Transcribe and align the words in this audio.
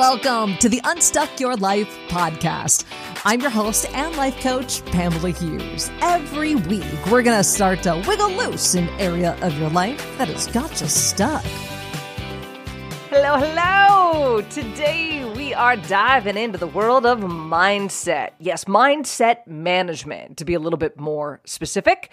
Welcome 0.00 0.56
to 0.60 0.70
the 0.70 0.80
Unstuck 0.84 1.38
Your 1.38 1.56
Life 1.56 1.94
podcast. 2.08 2.86
I'm 3.26 3.42
your 3.42 3.50
host 3.50 3.84
and 3.90 4.16
life 4.16 4.40
coach, 4.40 4.82
Pamela 4.86 5.28
Hughes. 5.28 5.90
Every 6.00 6.54
week, 6.54 6.86
we're 7.10 7.22
going 7.22 7.36
to 7.36 7.44
start 7.44 7.82
to 7.82 8.02
wiggle 8.08 8.30
loose 8.30 8.74
an 8.74 8.88
area 8.98 9.36
of 9.42 9.58
your 9.58 9.68
life 9.68 9.98
that 10.16 10.28
has 10.28 10.46
got 10.46 10.80
you 10.80 10.86
stuck. 10.86 11.44
Hello, 13.10 13.36
hello! 13.36 14.40
Today 14.48 15.30
we 15.36 15.52
are 15.52 15.76
diving 15.76 16.38
into 16.38 16.56
the 16.56 16.66
world 16.66 17.04
of 17.04 17.18
mindset. 17.18 18.30
Yes, 18.38 18.64
mindset 18.64 19.46
management, 19.46 20.38
to 20.38 20.46
be 20.46 20.54
a 20.54 20.60
little 20.60 20.78
bit 20.78 20.98
more 20.98 21.42
specific. 21.44 22.08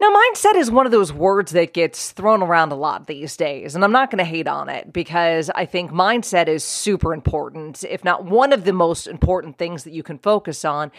Now, 0.00 0.08
mindset 0.08 0.54
is 0.54 0.70
one 0.70 0.86
of 0.86 0.92
those 0.92 1.12
words 1.12 1.52
that 1.52 1.74
gets 1.74 2.12
thrown 2.12 2.42
around 2.42 2.72
a 2.72 2.74
lot 2.74 3.06
these 3.06 3.36
days, 3.36 3.74
and 3.74 3.84
I'm 3.84 3.92
not 3.92 4.10
going 4.10 4.16
to 4.16 4.24
hate 4.24 4.48
on 4.48 4.70
it 4.70 4.94
because 4.94 5.50
I 5.50 5.66
think 5.66 5.90
mindset 5.90 6.48
is 6.48 6.64
super 6.64 7.12
important, 7.12 7.84
if 7.84 8.02
not 8.02 8.24
one 8.24 8.54
of 8.54 8.64
the 8.64 8.72
most 8.72 9.06
important 9.06 9.58
things 9.58 9.84
that 9.84 9.92
you 9.92 10.02
can 10.02 10.16
focus 10.16 10.64
on. 10.64 10.90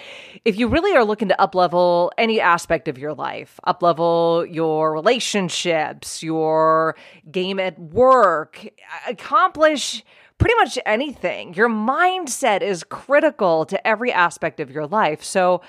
If 0.45 0.55
you 0.59 0.67
really 0.67 0.95
are 0.95 1.03
looking 1.03 1.29
to 1.29 1.35
uplevel 1.39 2.11
any 2.15 2.39
aspect 2.39 2.87
of 2.87 2.99
your 2.99 3.15
life, 3.15 3.59
uplevel 3.65 4.45
your 4.53 4.93
relationships, 4.93 6.21
your 6.21 6.95
game 7.31 7.59
at 7.59 7.79
work, 7.79 8.67
accomplish 9.07 10.03
pretty 10.41 10.55
much 10.55 10.77
anything. 10.85 11.53
Your 11.53 11.69
mindset 11.69 12.61
is 12.61 12.83
critical 12.83 13.65
to 13.65 13.87
every 13.87 14.11
aspect 14.11 14.59
of 14.59 14.71
your 14.71 14.87
life. 14.87 15.23
So, 15.23 15.61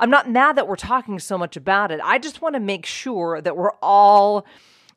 I'm 0.00 0.10
not 0.10 0.30
mad 0.30 0.56
that 0.56 0.68
we're 0.68 0.76
talking 0.76 1.18
so 1.18 1.36
much 1.36 1.56
about 1.56 1.90
it. 1.90 1.98
I 2.04 2.18
just 2.18 2.40
want 2.40 2.54
to 2.54 2.60
make 2.60 2.86
sure 2.86 3.40
that 3.40 3.56
we're 3.56 3.72
all 3.82 4.46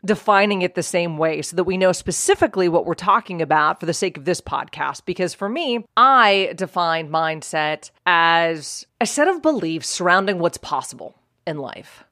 defining 0.06 0.62
it 0.62 0.76
the 0.76 0.84
same 0.84 1.18
way 1.18 1.42
so 1.42 1.56
that 1.56 1.64
we 1.64 1.78
know 1.78 1.92
specifically 1.92 2.70
what 2.70 2.86
we're 2.86 2.94
talking 2.94 3.42
about 3.42 3.80
for 3.80 3.86
the 3.86 3.94
sake 3.94 4.18
of 4.18 4.26
this 4.26 4.42
podcast. 4.42 5.06
Because 5.06 5.34
for 5.34 5.50
me, 5.50 5.86
I 5.98 6.54
define 6.56 7.10
mindset 7.10 7.92
as 8.06 8.86
a 9.00 9.06
set 9.06 9.28
of 9.28 9.42
beliefs 9.42 9.88
surrounding 9.88 10.40
what's 10.40 10.58
possible 10.58 11.16
in 11.46 11.58
life. 11.58 12.04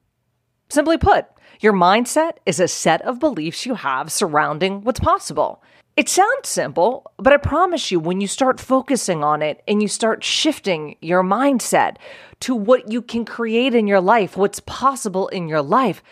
Simply 0.68 0.98
put, 0.98 1.26
your 1.60 1.72
mindset 1.72 2.34
is 2.46 2.60
a 2.60 2.68
set 2.68 3.02
of 3.02 3.18
beliefs 3.18 3.66
you 3.66 3.74
have 3.74 4.10
surrounding 4.10 4.82
what's 4.82 5.00
possible. 5.00 5.62
It 5.96 6.08
sounds 6.08 6.48
simple, 6.48 7.10
but 7.18 7.32
I 7.32 7.36
promise 7.36 7.90
you, 7.90 8.00
when 8.00 8.20
you 8.20 8.26
start 8.26 8.60
focusing 8.60 9.22
on 9.22 9.42
it 9.42 9.62
and 9.68 9.82
you 9.82 9.88
start 9.88 10.24
shifting 10.24 10.96
your 11.02 11.22
mindset 11.22 11.96
to 12.40 12.54
what 12.54 12.90
you 12.90 13.02
can 13.02 13.24
create 13.24 13.74
in 13.74 13.86
your 13.86 14.00
life, 14.00 14.36
what's 14.36 14.60
possible 14.60 15.28
in 15.28 15.48
your 15.48 15.62
life, 15.62 16.02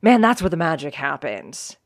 man, 0.00 0.20
that's 0.20 0.40
where 0.40 0.50
the 0.50 0.56
magic 0.56 0.94
happens. 0.94 1.76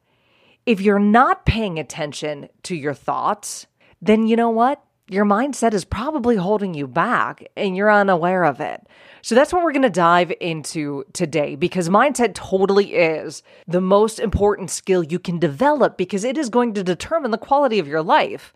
If 0.66 0.80
you're 0.80 0.98
not 0.98 1.46
paying 1.46 1.78
attention 1.78 2.48
to 2.64 2.76
your 2.76 2.94
thoughts, 2.94 3.66
then 4.02 4.26
you 4.26 4.36
know 4.36 4.50
what? 4.50 4.82
Your 5.10 5.24
mindset 5.24 5.72
is 5.72 5.86
probably 5.86 6.36
holding 6.36 6.74
you 6.74 6.86
back 6.86 7.42
and 7.56 7.74
you're 7.74 7.90
unaware 7.90 8.44
of 8.44 8.60
it. 8.60 8.86
So 9.22 9.34
that's 9.34 9.54
what 9.54 9.62
we're 9.62 9.72
going 9.72 9.82
to 9.82 9.90
dive 9.90 10.32
into 10.38 11.04
today 11.14 11.54
because 11.56 11.88
mindset 11.88 12.34
totally 12.34 12.94
is 12.94 13.42
the 13.66 13.80
most 13.80 14.18
important 14.18 14.70
skill 14.70 15.02
you 15.02 15.18
can 15.18 15.38
develop 15.38 15.96
because 15.96 16.24
it 16.24 16.36
is 16.36 16.50
going 16.50 16.74
to 16.74 16.84
determine 16.84 17.30
the 17.30 17.38
quality 17.38 17.78
of 17.78 17.88
your 17.88 18.02
life. 18.02 18.52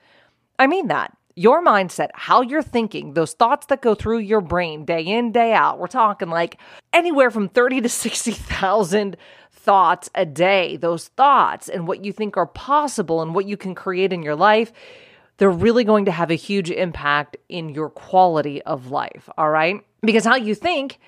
I 0.58 0.66
mean 0.66 0.88
that. 0.88 1.16
Your 1.34 1.64
mindset, 1.64 2.10
how 2.12 2.42
you're 2.42 2.62
thinking, 2.62 3.14
those 3.14 3.32
thoughts 3.32 3.66
that 3.68 3.80
go 3.80 3.94
through 3.94 4.18
your 4.18 4.42
brain 4.42 4.84
day 4.84 5.00
in, 5.00 5.32
day 5.32 5.54
out. 5.54 5.78
We're 5.78 5.86
talking 5.86 6.28
like 6.28 6.58
anywhere 6.92 7.30
from 7.30 7.48
30 7.48 7.80
to 7.80 7.88
60,000 7.88 9.16
thoughts 9.50 10.10
a 10.14 10.26
day. 10.26 10.76
Those 10.76 11.08
thoughts 11.08 11.70
and 11.70 11.88
what 11.88 12.04
you 12.04 12.12
think 12.12 12.36
are 12.36 12.46
possible 12.46 13.22
and 13.22 13.34
what 13.34 13.46
you 13.46 13.56
can 13.56 13.74
create 13.74 14.12
in 14.12 14.22
your 14.22 14.36
life 14.36 14.70
they're 15.42 15.50
really 15.50 15.82
going 15.82 16.04
to 16.04 16.12
have 16.12 16.30
a 16.30 16.36
huge 16.36 16.70
impact 16.70 17.36
in 17.48 17.68
your 17.68 17.90
quality 17.90 18.62
of 18.62 18.92
life. 18.92 19.28
All 19.36 19.50
right. 19.50 19.84
Because 20.00 20.24
how 20.24 20.36
you 20.36 20.54
think 20.54 21.00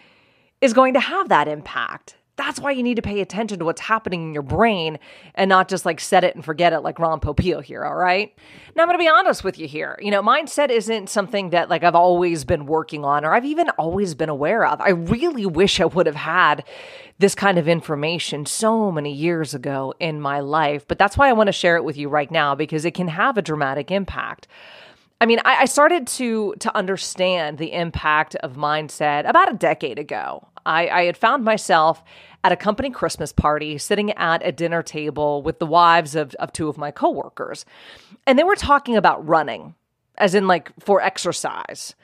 is 0.61 0.73
going 0.73 0.95
to 0.95 0.99
have 0.99 1.29
that 1.29 1.47
impact. 1.47 2.17
That's 2.37 2.59
why 2.59 2.73
you 2.73 2.83
need 2.83 2.97
to 2.97 3.03
pay 3.03 3.21
attention 3.21 3.61
to 3.61 3.65
what's 3.65 3.81
happening 3.81 4.23
in 4.23 4.35
your 4.35 4.43
brain 4.43 4.99
and 5.37 5.49
not 5.49 5.69
just 5.69 5.87
like 5.87 6.01
set 6.01 6.25
it 6.25 6.35
and 6.35 6.45
forget 6.45 6.73
it 6.73 6.81
like 6.81 6.99
Ron 6.99 7.21
Popeil 7.21 7.63
here, 7.63 7.85
all 7.85 7.95
right? 7.95 8.35
Now 8.75 8.83
I'm 8.83 8.89
going 8.89 8.99
to 8.99 9.03
be 9.05 9.09
honest 9.09 9.45
with 9.45 9.57
you 9.59 9.69
here. 9.69 9.97
You 10.03 10.11
know, 10.11 10.23
mindset 10.23 10.71
isn't 10.71 11.09
something 11.09 11.51
that 11.51 11.71
like 11.71 11.85
I've 11.85 11.95
always 11.95 12.45
been 12.45 12.67
working 12.67 13.05
on 13.05 13.25
or 13.25 13.33
I've 13.33 13.45
even 13.45 13.71
always 13.71 14.15
been 14.15 14.29
aware 14.29 14.67
of. 14.67 14.81
I 14.81 14.91
really 14.91 15.47
wish 15.47 15.81
I 15.81 15.85
would 15.85 16.07
have 16.07 16.17
had 16.17 16.65
this 17.19 17.37
kind 17.37 17.59
of 17.59 17.69
information 17.69 18.47
so 18.47 18.91
many 18.91 19.13
years 19.13 19.55
ago 19.55 19.95
in 20.01 20.21
my 20.21 20.41
life, 20.41 20.89
but 20.89 20.99
that's 20.99 21.17
why 21.17 21.29
I 21.29 21.33
want 21.33 21.47
to 21.47 21.53
share 21.53 21.77
it 21.77 21.85
with 21.85 21.97
you 21.97 22.09
right 22.09 22.31
now 22.31 22.57
because 22.57 22.85
it 22.85 22.95
can 22.95 23.09
have 23.09 23.39
a 23.39 23.43
dramatic 23.43 23.93
impact. 23.93 24.49
I 25.25 25.27
mean, 25.27 25.41
I, 25.43 25.63
I 25.63 25.65
started 25.65 26.07
to 26.19 26.55
to 26.61 26.77
understand 26.77 27.57
the 27.57 27.73
impact 27.73 28.35
of 28.37 28.57
mindset 28.57 29.27
about 29.27 29.51
a 29.51 29.57
decade 29.57 29.99
ago. 29.99 30.47
I, 30.67 30.87
I 30.89 31.05
had 31.05 31.17
found 31.17 31.45
myself 31.45 32.05
at 32.45 32.53
a 32.53 32.57
company 32.57 32.91
Christmas 32.91 33.33
party 33.33 33.79
sitting 33.79 34.11
at 34.13 34.47
a 34.47 34.53
dinner 34.53 34.83
table 34.83 35.43
with 35.43 35.61
the 35.61 35.67
wives 35.67 36.15
of, 36.15 36.35
of 36.35 36.53
two 36.53 36.69
of 36.69 36.77
my 36.77 36.91
coworkers. 36.91 37.65
And 38.27 38.39
they 38.39 38.45
were 38.45 38.55
talking 38.55 38.99
about 38.99 39.27
running, 39.27 39.75
as 40.19 40.35
in 40.35 40.47
like 40.47 40.71
for 40.79 41.01
exercise. 41.01 41.95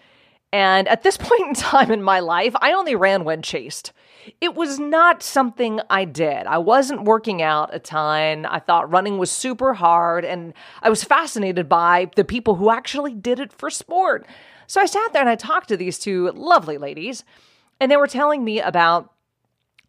And 0.52 0.88
at 0.88 1.02
this 1.02 1.16
point 1.20 1.48
in 1.48 1.54
time 1.54 1.90
in 1.90 2.02
my 2.02 2.20
life, 2.20 2.54
I 2.60 2.72
only 2.72 2.94
ran 2.94 3.24
when 3.24 3.42
chased. 3.42 3.92
It 4.40 4.54
was 4.54 4.78
not 4.78 5.22
something 5.22 5.80
I 5.88 6.04
did. 6.04 6.46
I 6.46 6.58
wasn't 6.58 7.04
working 7.04 7.40
out 7.40 7.74
a 7.74 7.78
ton. 7.78 8.44
I 8.44 8.58
thought 8.58 8.90
running 8.90 9.18
was 9.18 9.30
super 9.30 9.74
hard, 9.74 10.24
and 10.24 10.52
I 10.82 10.90
was 10.90 11.04
fascinated 11.04 11.68
by 11.68 12.10
the 12.16 12.24
people 12.24 12.56
who 12.56 12.70
actually 12.70 13.14
did 13.14 13.40
it 13.40 13.52
for 13.52 13.70
sport. 13.70 14.26
So 14.66 14.80
I 14.80 14.86
sat 14.86 15.12
there 15.12 15.22
and 15.22 15.30
I 15.30 15.36
talked 15.36 15.68
to 15.68 15.76
these 15.76 15.98
two 15.98 16.30
lovely 16.32 16.78
ladies, 16.78 17.24
and 17.80 17.90
they 17.90 17.96
were 17.96 18.06
telling 18.06 18.44
me 18.44 18.60
about 18.60 19.12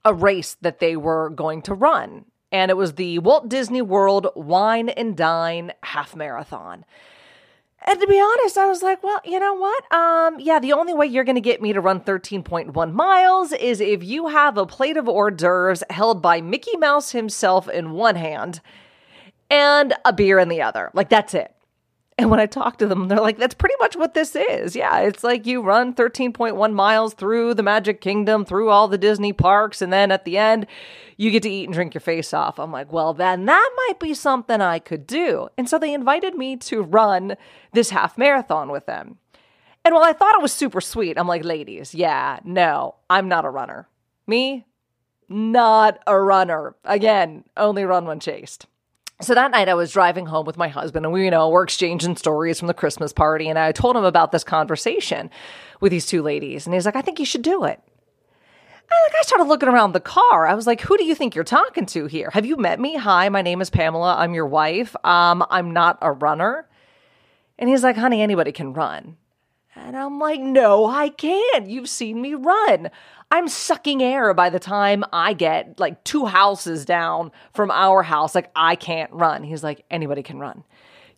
a 0.03 0.13
race 0.13 0.55
that 0.61 0.79
they 0.79 0.95
were 0.95 1.29
going 1.29 1.61
to 1.63 1.73
run. 1.73 2.25
And 2.51 2.71
it 2.71 2.77
was 2.77 2.93
the 2.93 3.19
Walt 3.19 3.47
Disney 3.47 3.81
World 3.81 4.27
Wine 4.35 4.89
and 4.89 5.15
Dine 5.15 5.73
Half 5.83 6.15
Marathon. 6.15 6.85
And 7.83 7.99
to 7.99 8.07
be 8.07 8.19
honest, 8.19 8.57
I 8.57 8.67
was 8.67 8.83
like, 8.83 9.01
well, 9.03 9.19
you 9.25 9.39
know 9.39 9.55
what? 9.55 9.91
Um, 9.91 10.39
yeah, 10.39 10.59
the 10.59 10.73
only 10.73 10.93
way 10.93 11.07
you're 11.07 11.23
going 11.23 11.35
to 11.35 11.41
get 11.41 11.61
me 11.61 11.73
to 11.73 11.81
run 11.81 12.01
13.1 12.01 12.93
miles 12.93 13.51
is 13.53 13.81
if 13.81 14.03
you 14.03 14.27
have 14.27 14.57
a 14.57 14.67
plate 14.67 14.97
of 14.97 15.09
hors 15.09 15.31
d'oeuvres 15.31 15.83
held 15.89 16.21
by 16.21 16.41
Mickey 16.41 16.77
Mouse 16.77 17.11
himself 17.11 17.67
in 17.67 17.91
one 17.91 18.15
hand 18.15 18.61
and 19.49 19.95
a 20.05 20.13
beer 20.13 20.37
in 20.37 20.47
the 20.47 20.61
other. 20.61 20.91
Like, 20.93 21.09
that's 21.09 21.33
it. 21.33 21.55
And 22.17 22.29
when 22.29 22.39
I 22.39 22.45
talk 22.45 22.77
to 22.77 22.87
them, 22.87 23.07
they're 23.07 23.19
like, 23.19 23.37
that's 23.37 23.55
pretty 23.55 23.75
much 23.79 23.95
what 23.95 24.13
this 24.13 24.35
is. 24.35 24.75
Yeah, 24.75 24.99
it's 24.99 25.23
like 25.23 25.47
you 25.47 25.61
run 25.61 25.93
13.1 25.93 26.73
miles 26.73 27.13
through 27.13 27.53
the 27.53 27.63
Magic 27.63 28.01
Kingdom, 28.01 28.45
through 28.45 28.69
all 28.69 28.87
the 28.87 28.97
Disney 28.97 29.33
parks, 29.33 29.81
and 29.81 29.91
then 29.91 30.11
at 30.11 30.25
the 30.25 30.37
end, 30.37 30.67
you 31.17 31.31
get 31.31 31.43
to 31.43 31.49
eat 31.49 31.65
and 31.65 31.73
drink 31.73 31.93
your 31.93 32.01
face 32.01 32.33
off. 32.33 32.59
I'm 32.59 32.71
like, 32.71 32.91
well, 32.91 33.13
then 33.13 33.45
that 33.45 33.69
might 33.87 33.99
be 33.99 34.13
something 34.13 34.61
I 34.61 34.79
could 34.79 35.07
do. 35.07 35.49
And 35.57 35.67
so 35.69 35.79
they 35.79 35.93
invited 35.93 36.35
me 36.35 36.57
to 36.57 36.83
run 36.83 37.37
this 37.73 37.89
half 37.91 38.17
marathon 38.17 38.69
with 38.69 38.85
them. 38.85 39.17
And 39.83 39.95
while 39.95 40.03
I 40.03 40.13
thought 40.13 40.35
it 40.35 40.41
was 40.41 40.53
super 40.53 40.81
sweet, 40.81 41.17
I'm 41.17 41.27
like, 41.27 41.43
ladies, 41.43 41.95
yeah, 41.95 42.39
no, 42.43 42.95
I'm 43.09 43.27
not 43.27 43.45
a 43.45 43.49
runner. 43.49 43.87
Me, 44.27 44.65
not 45.27 45.99
a 46.05 46.19
runner. 46.19 46.75
Again, 46.85 47.45
only 47.57 47.83
run 47.83 48.05
when 48.05 48.19
chased. 48.19 48.67
So 49.21 49.35
that 49.35 49.51
night 49.51 49.69
I 49.69 49.75
was 49.75 49.91
driving 49.91 50.25
home 50.25 50.47
with 50.47 50.57
my 50.57 50.67
husband 50.67 51.05
and 51.05 51.13
we, 51.13 51.25
you 51.25 51.31
know, 51.31 51.49
we're 51.49 51.63
exchanging 51.63 52.15
stories 52.15 52.57
from 52.57 52.67
the 52.67 52.73
Christmas 52.73 53.13
party. 53.13 53.49
And 53.49 53.59
I 53.59 53.71
told 53.71 53.95
him 53.95 54.03
about 54.03 54.31
this 54.31 54.43
conversation 54.43 55.29
with 55.79 55.91
these 55.91 56.07
two 56.07 56.23
ladies. 56.23 56.65
And 56.65 56.73
he's 56.73 56.85
like, 56.85 56.95
I 56.95 57.01
think 57.01 57.19
you 57.19 57.25
should 57.25 57.43
do 57.43 57.63
it. 57.63 57.79
And 57.85 58.99
like 59.05 59.13
I 59.19 59.21
started 59.21 59.43
looking 59.45 59.69
around 59.69 59.93
the 59.93 59.99
car. 59.99 60.47
I 60.47 60.55
was 60.55 60.65
like, 60.65 60.81
who 60.81 60.97
do 60.97 61.03
you 61.03 61.13
think 61.13 61.35
you're 61.35 61.43
talking 61.43 61.85
to 61.87 62.07
here? 62.07 62.31
Have 62.33 62.47
you 62.47 62.57
met 62.57 62.79
me? 62.79 62.97
Hi, 62.97 63.29
my 63.29 63.43
name 63.43 63.61
is 63.61 63.69
Pamela. 63.69 64.15
I'm 64.17 64.33
your 64.33 64.47
wife. 64.47 64.95
Um, 65.03 65.45
I'm 65.51 65.71
not 65.71 65.99
a 66.01 66.11
runner. 66.11 66.67
And 67.59 67.69
he's 67.69 67.83
like, 67.83 67.97
honey, 67.97 68.23
anybody 68.23 68.51
can 68.51 68.73
run. 68.73 69.17
And 69.75 69.95
I'm 69.95 70.19
like, 70.19 70.41
no, 70.41 70.85
I 70.87 71.09
can't. 71.09 71.69
You've 71.69 71.89
seen 71.89 72.21
me 72.21 72.33
run. 72.33 72.89
I'm 73.31 73.47
sucking 73.47 74.03
air 74.03 74.33
by 74.33 74.49
the 74.49 74.59
time 74.59 75.05
I 75.13 75.33
get 75.33 75.79
like 75.79 76.03
two 76.03 76.25
houses 76.25 76.83
down 76.83 77.31
from 77.53 77.71
our 77.71 78.03
house. 78.03 78.35
Like, 78.35 78.51
I 78.55 78.75
can't 78.75 79.11
run. 79.13 79.43
He's 79.43 79.63
like, 79.63 79.85
anybody 79.89 80.21
can 80.21 80.37
run. 80.37 80.65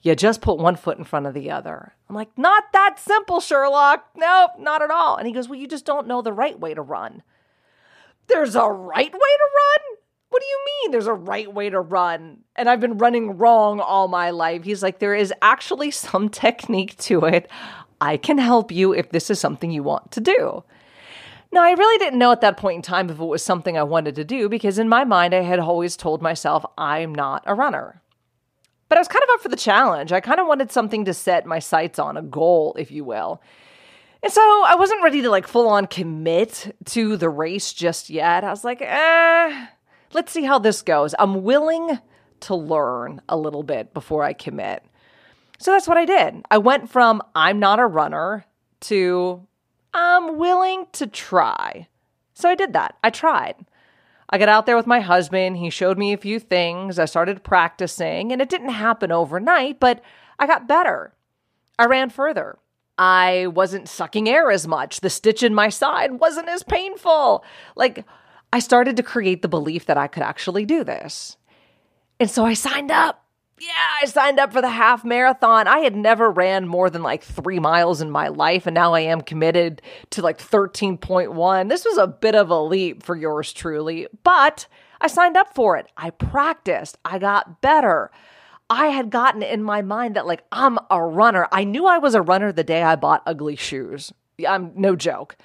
You 0.03 0.15
just 0.15 0.41
put 0.41 0.59
one 0.59 0.75
foot 0.75 0.97
in 0.99 1.05
front 1.05 1.25
of 1.25 1.33
the 1.33 1.49
other. 1.49 1.95
I'm 2.07 2.15
like, 2.15 2.37
not 2.37 2.71
that 2.73 2.99
simple, 2.99 3.39
Sherlock. 3.39 4.05
Nope, 4.15 4.51
not 4.59 4.81
at 4.83 4.91
all. 4.91 5.15
And 5.15 5.25
he 5.25 5.33
goes, 5.33 5.49
well, 5.49 5.59
you 5.59 5.67
just 5.67 5.85
don't 5.85 6.07
know 6.07 6.21
the 6.21 6.33
right 6.33 6.59
way 6.59 6.73
to 6.73 6.81
run. 6.81 7.23
There's 8.27 8.55
a 8.55 8.67
right 8.67 9.11
way 9.11 9.11
to 9.11 9.49
run? 9.55 9.97
What 10.29 10.41
do 10.41 10.45
you 10.47 10.65
mean 10.65 10.91
there's 10.91 11.07
a 11.07 11.13
right 11.13 11.51
way 11.51 11.69
to 11.69 11.79
run? 11.79 12.39
And 12.55 12.69
I've 12.69 12.79
been 12.79 12.97
running 12.97 13.37
wrong 13.37 13.79
all 13.79 14.07
my 14.07 14.31
life. 14.31 14.63
He's 14.63 14.83
like, 14.83 14.99
there 14.99 15.15
is 15.15 15.33
actually 15.41 15.91
some 15.91 16.29
technique 16.29 16.97
to 16.97 17.25
it. 17.25 17.49
I 18.01 18.17
can 18.17 18.37
help 18.37 18.71
you 18.71 18.93
if 18.93 19.09
this 19.09 19.29
is 19.29 19.39
something 19.39 19.71
you 19.71 19.83
want 19.83 20.11
to 20.11 20.21
do. 20.21 20.63
Now, 21.53 21.61
I 21.63 21.73
really 21.73 21.99
didn't 21.99 22.17
know 22.17 22.31
at 22.31 22.41
that 22.41 22.57
point 22.57 22.77
in 22.77 22.81
time 22.81 23.11
if 23.11 23.19
it 23.19 23.23
was 23.23 23.43
something 23.43 23.77
I 23.77 23.83
wanted 23.83 24.15
to 24.15 24.23
do 24.23 24.49
because 24.49 24.79
in 24.79 24.89
my 24.89 25.03
mind, 25.03 25.35
I 25.35 25.41
had 25.41 25.59
always 25.59 25.95
told 25.95 26.19
myself 26.19 26.65
I'm 26.79 27.13
not 27.13 27.43
a 27.45 27.53
runner. 27.53 28.01
But 28.89 28.97
I 28.97 29.01
was 29.01 29.07
kind 29.07 29.21
of 29.21 29.29
up 29.35 29.41
for 29.41 29.49
the 29.49 29.55
challenge. 29.55 30.11
I 30.11 30.19
kind 30.19 30.39
of 30.39 30.47
wanted 30.47 30.71
something 30.71 31.05
to 31.05 31.13
set 31.13 31.45
my 31.45 31.59
sights 31.59 31.99
on, 31.99 32.17
a 32.17 32.23
goal, 32.23 32.75
if 32.79 32.89
you 32.89 33.03
will. 33.03 33.39
And 34.23 34.33
so 34.33 34.41
I 34.41 34.73
wasn't 34.73 35.03
ready 35.03 35.21
to 35.21 35.29
like 35.29 35.45
full 35.45 35.67
on 35.67 35.85
commit 35.85 36.75
to 36.85 37.17
the 37.17 37.29
race 37.29 37.71
just 37.71 38.09
yet. 38.09 38.43
I 38.43 38.49
was 38.49 38.63
like, 38.63 38.81
eh, 38.81 39.67
let's 40.11 40.31
see 40.31 40.45
how 40.45 40.57
this 40.57 40.81
goes. 40.81 41.13
I'm 41.19 41.43
willing 41.43 41.99
to 42.39 42.55
learn 42.55 43.21
a 43.29 43.37
little 43.37 43.63
bit 43.63 43.93
before 43.93 44.23
I 44.23 44.33
commit. 44.33 44.83
So 45.59 45.69
that's 45.69 45.87
what 45.87 45.99
I 45.99 46.05
did. 46.05 46.43
I 46.49 46.57
went 46.57 46.89
from 46.89 47.21
I'm 47.35 47.59
not 47.59 47.79
a 47.79 47.85
runner 47.85 48.43
to 48.81 49.45
I'm 49.93 50.37
willing 50.37 50.87
to 50.93 51.07
try. 51.07 51.87
So 52.33 52.49
I 52.49 52.55
did 52.55 52.73
that. 52.73 52.97
I 53.03 53.09
tried. 53.09 53.55
I 54.29 54.37
got 54.37 54.49
out 54.49 54.65
there 54.65 54.75
with 54.75 54.87
my 54.87 54.99
husband. 54.99 55.57
He 55.57 55.69
showed 55.69 55.97
me 55.97 56.13
a 56.13 56.17
few 56.17 56.39
things. 56.39 56.97
I 56.97 57.05
started 57.05 57.43
practicing, 57.43 58.31
and 58.31 58.41
it 58.41 58.49
didn't 58.49 58.69
happen 58.69 59.11
overnight, 59.11 59.79
but 59.79 60.01
I 60.39 60.47
got 60.47 60.67
better. 60.67 61.13
I 61.77 61.85
ran 61.85 62.09
further. 62.09 62.57
I 62.97 63.47
wasn't 63.47 63.89
sucking 63.89 64.27
air 64.29 64.51
as 64.51 64.67
much. 64.67 64.99
The 64.99 65.09
stitch 65.09 65.43
in 65.43 65.53
my 65.53 65.69
side 65.69 66.19
wasn't 66.19 66.49
as 66.49 66.63
painful. 66.63 67.43
Like, 67.75 68.05
I 68.51 68.59
started 68.59 68.97
to 68.97 69.03
create 69.03 69.41
the 69.41 69.47
belief 69.47 69.85
that 69.87 69.97
I 69.97 70.07
could 70.07 70.23
actually 70.23 70.65
do 70.65 70.83
this. 70.83 71.37
And 72.19 72.29
so 72.29 72.45
I 72.45 72.53
signed 72.53 72.91
up. 72.91 73.22
Yeah, 73.63 73.69
I 74.01 74.05
signed 74.07 74.39
up 74.39 74.51
for 74.51 74.61
the 74.61 74.69
half 74.69 75.05
marathon. 75.05 75.69
I 75.69 75.79
had 75.79 75.95
never 75.95 76.29
ran 76.29 76.67
more 76.67 76.89
than 76.89 77.01
like 77.01 77.23
three 77.23 77.59
miles 77.59 78.01
in 78.01 78.11
my 78.11 78.27
life, 78.27 78.67
and 78.67 78.73
now 78.73 78.93
I 78.93 78.99
am 79.01 79.21
committed 79.21 79.81
to 80.09 80.21
like 80.21 80.37
13.1. 80.37 81.69
This 81.69 81.85
was 81.85 81.97
a 81.97 82.07
bit 82.07 82.35
of 82.35 82.49
a 82.49 82.59
leap 82.59 83.03
for 83.03 83.15
yours 83.15 83.53
truly, 83.53 84.07
but 84.23 84.67
I 84.99 85.07
signed 85.07 85.37
up 85.37 85.55
for 85.55 85.77
it. 85.77 85.87
I 85.95 86.09
practiced, 86.09 86.97
I 87.05 87.19
got 87.19 87.61
better. 87.61 88.11
I 88.69 88.87
had 88.87 89.09
gotten 89.09 89.41
in 89.41 89.63
my 89.63 89.81
mind 89.81 90.17
that 90.17 90.27
like 90.27 90.43
I'm 90.51 90.77
a 90.89 91.01
runner. 91.01 91.47
I 91.49 91.63
knew 91.63 91.85
I 91.85 91.99
was 91.99 92.15
a 92.15 92.21
runner 92.21 92.51
the 92.51 92.65
day 92.65 92.83
I 92.83 92.97
bought 92.97 93.23
ugly 93.25 93.55
shoes. 93.55 94.11
I'm 94.45 94.73
no 94.75 94.97
joke. 94.97 95.37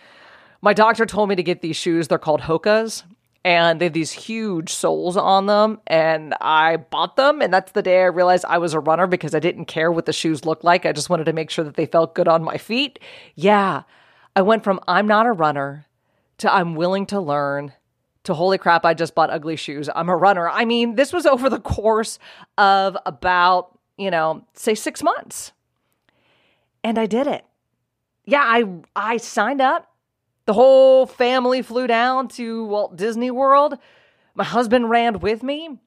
My 0.60 0.72
doctor 0.72 1.06
told 1.06 1.28
me 1.28 1.36
to 1.36 1.42
get 1.44 1.62
these 1.62 1.76
shoes. 1.76 2.08
They're 2.08 2.18
called 2.18 2.40
Hoka's 2.40 3.04
and 3.48 3.80
they 3.80 3.86
have 3.86 3.94
these 3.94 4.12
huge 4.12 4.74
soles 4.74 5.16
on 5.16 5.46
them 5.46 5.80
and 5.86 6.34
i 6.38 6.76
bought 6.76 7.16
them 7.16 7.40
and 7.40 7.50
that's 7.52 7.72
the 7.72 7.80
day 7.80 8.02
i 8.02 8.04
realized 8.04 8.44
i 8.46 8.58
was 8.58 8.74
a 8.74 8.80
runner 8.80 9.06
because 9.06 9.34
i 9.34 9.38
didn't 9.38 9.64
care 9.64 9.90
what 9.90 10.04
the 10.04 10.12
shoes 10.12 10.44
looked 10.44 10.64
like. 10.64 10.84
I 10.84 10.92
just 10.92 11.08
wanted 11.08 11.24
to 11.24 11.32
make 11.32 11.48
sure 11.48 11.64
that 11.64 11.74
they 11.74 11.86
felt 11.86 12.14
good 12.14 12.28
on 12.28 12.44
my 12.44 12.58
feet. 12.58 12.98
Yeah 13.34 13.84
i 14.36 14.42
went 14.42 14.64
from 14.64 14.78
i'm 14.86 15.06
not 15.06 15.24
a 15.24 15.32
runner 15.32 15.86
to 16.36 16.52
i'm 16.52 16.74
willing 16.74 17.06
to 17.06 17.18
learn 17.18 17.72
to 18.24 18.34
holy 18.34 18.58
crap 18.58 18.84
i 18.84 18.92
just 18.92 19.14
bought 19.14 19.30
ugly 19.30 19.56
shoes. 19.56 19.88
I'm 19.94 20.10
a 20.10 20.16
runner. 20.16 20.50
I 20.50 20.66
mean 20.66 20.96
this 20.96 21.10
was 21.10 21.24
over 21.24 21.48
the 21.48 21.60
course 21.60 22.18
of 22.58 22.98
about 23.06 23.78
you 23.96 24.10
know 24.10 24.44
say 24.52 24.74
six 24.74 25.02
months. 25.02 25.52
And 26.84 26.98
i 26.98 27.06
did 27.06 27.26
it. 27.26 27.46
Yeah 28.26 28.42
i 28.44 28.64
i 28.94 29.16
signed 29.16 29.62
up 29.62 29.90
the 30.48 30.54
whole 30.54 31.04
family 31.04 31.60
flew 31.60 31.86
down 31.86 32.26
to 32.26 32.64
Walt 32.64 32.96
Disney 32.96 33.30
World. 33.30 33.76
My 34.34 34.44
husband 34.44 34.88
ran 34.88 35.20
with 35.20 35.42
me, 35.42 35.78